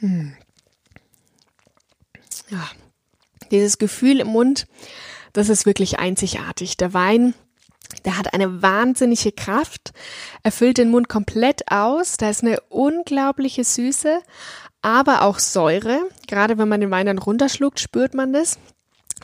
Hm. 0.01 0.35
Ja, 2.51 2.69
dieses 3.51 3.79
Gefühl 3.79 4.21
im 4.21 4.29
Mund, 4.29 4.67
das 5.33 5.49
ist 5.49 5.65
wirklich 5.65 5.99
einzigartig. 5.99 6.77
Der 6.77 6.93
Wein, 6.93 7.33
der 8.05 8.19
hat 8.19 8.35
eine 8.35 8.61
wahnsinnige 8.61 9.33
Kraft, 9.33 9.93
erfüllt 10.43 10.77
den 10.77 10.91
Mund 10.91 11.09
komplett 11.09 11.71
aus. 11.71 12.19
Da 12.19 12.29
ist 12.29 12.43
eine 12.43 12.61
unglaubliche 12.69 13.65
Süße, 13.65 14.21
aber 14.83 15.23
auch 15.23 15.39
Säure. 15.39 16.01
Gerade 16.27 16.59
wenn 16.59 16.69
man 16.69 16.81
den 16.81 16.91
Wein 16.91 17.07
dann 17.07 17.19
runterschluckt, 17.19 17.81
spürt 17.81 18.15
man 18.15 18.33
das. 18.33 18.59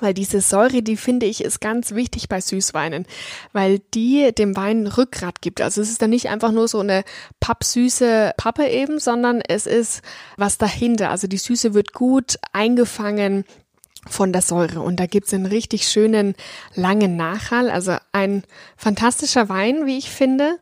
Weil 0.01 0.13
diese 0.13 0.41
Säure, 0.43 0.83
die 0.83 0.97
finde 0.97 1.27
ich, 1.27 1.43
ist 1.43 1.61
ganz 1.61 1.95
wichtig 1.95 2.29
bei 2.29 2.41
Süßweinen, 2.41 3.07
weil 3.53 3.79
die 3.95 4.31
dem 4.37 4.55
Wein 4.55 4.87
Rückgrat 4.87 5.41
gibt. 5.41 5.63
Also 5.63 5.81
es 5.81 5.91
ist 5.91 6.03
dann 6.03 6.11
nicht 6.11 6.29
einfach 6.29 6.53
nur 6.53 6.69
so 6.69 6.81
eine 6.81 7.03
pappsüße 7.41 8.33
Pappe 8.37 8.69
eben, 8.69 8.99
sondern 8.99 9.41
es 9.41 9.67
ist 9.67 10.03
was 10.37 10.59
dahinter. 10.59 11.11
Also 11.11 11.29
die 11.29 11.39
Süße 11.39 11.73
wird 11.73 11.95
gut 11.95 12.37
eingefangen 12.53 13.45
von 14.07 14.33
der 14.33 14.43
Säure 14.43 14.81
und 14.81 15.01
da 15.01 15.07
gibt's 15.07 15.35
einen 15.35 15.47
richtig 15.47 15.89
schönen 15.89 16.35
langen 16.75 17.17
Nachhall. 17.17 17.71
Also 17.71 17.97
ein 18.13 18.45
fantastischer 18.77 19.49
Wein, 19.49 19.87
wie 19.87 19.99
ich 19.99 20.11
finde. 20.11 20.59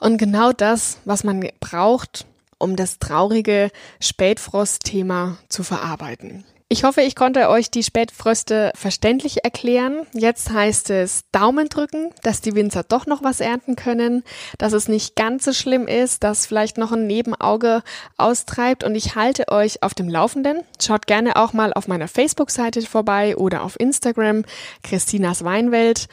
Und 0.00 0.16
genau 0.16 0.52
das, 0.52 0.98
was 1.04 1.24
man 1.24 1.46
braucht, 1.60 2.26
um 2.62 2.76
das 2.76 2.98
traurige 2.98 3.70
Spätfrost-Thema 4.00 5.38
zu 5.48 5.62
verarbeiten. 5.64 6.44
Ich 6.72 6.84
hoffe, 6.84 7.02
ich 7.02 7.14
konnte 7.14 7.50
euch 7.50 7.70
die 7.70 7.82
Spätfröste 7.82 8.72
verständlich 8.74 9.44
erklären. 9.44 10.06
Jetzt 10.14 10.50
heißt 10.50 10.88
es 10.88 11.24
Daumen 11.30 11.68
drücken, 11.68 12.14
dass 12.22 12.40
die 12.40 12.54
Winzer 12.54 12.82
doch 12.82 13.04
noch 13.04 13.22
was 13.22 13.40
ernten 13.40 13.76
können, 13.76 14.24
dass 14.56 14.72
es 14.72 14.88
nicht 14.88 15.14
ganz 15.14 15.44
so 15.44 15.52
schlimm 15.52 15.86
ist, 15.86 16.24
dass 16.24 16.46
vielleicht 16.46 16.78
noch 16.78 16.92
ein 16.92 17.06
Nebenauge 17.06 17.82
austreibt 18.16 18.84
und 18.84 18.94
ich 18.94 19.16
halte 19.16 19.48
euch 19.48 19.82
auf 19.82 19.92
dem 19.92 20.08
Laufenden. 20.08 20.62
Schaut 20.80 21.06
gerne 21.06 21.36
auch 21.36 21.52
mal 21.52 21.74
auf 21.74 21.88
meiner 21.88 22.08
Facebook-Seite 22.08 22.80
vorbei 22.80 23.36
oder 23.36 23.64
auf 23.64 23.78
Instagram, 23.78 24.46
Christinas 24.82 25.44
Weinwelt. 25.44 26.08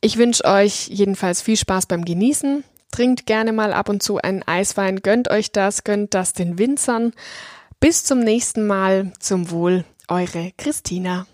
Ich 0.00 0.16
wünsche 0.16 0.46
euch 0.46 0.88
jedenfalls 0.88 1.42
viel 1.42 1.58
Spaß 1.58 1.84
beim 1.84 2.06
Genießen. 2.06 2.64
Trinkt 2.90 3.26
gerne 3.26 3.52
mal 3.52 3.72
ab 3.72 3.88
und 3.88 4.02
zu 4.02 4.18
einen 4.18 4.42
Eiswein, 4.42 5.00
gönnt 5.02 5.30
euch 5.30 5.52
das, 5.52 5.84
gönnt 5.84 6.14
das 6.14 6.32
den 6.32 6.58
Winzern. 6.58 7.12
Bis 7.80 8.04
zum 8.04 8.20
nächsten 8.20 8.66
Mal, 8.66 9.12
zum 9.20 9.50
Wohl 9.50 9.84
eure 10.08 10.52
Christina. 10.56 11.26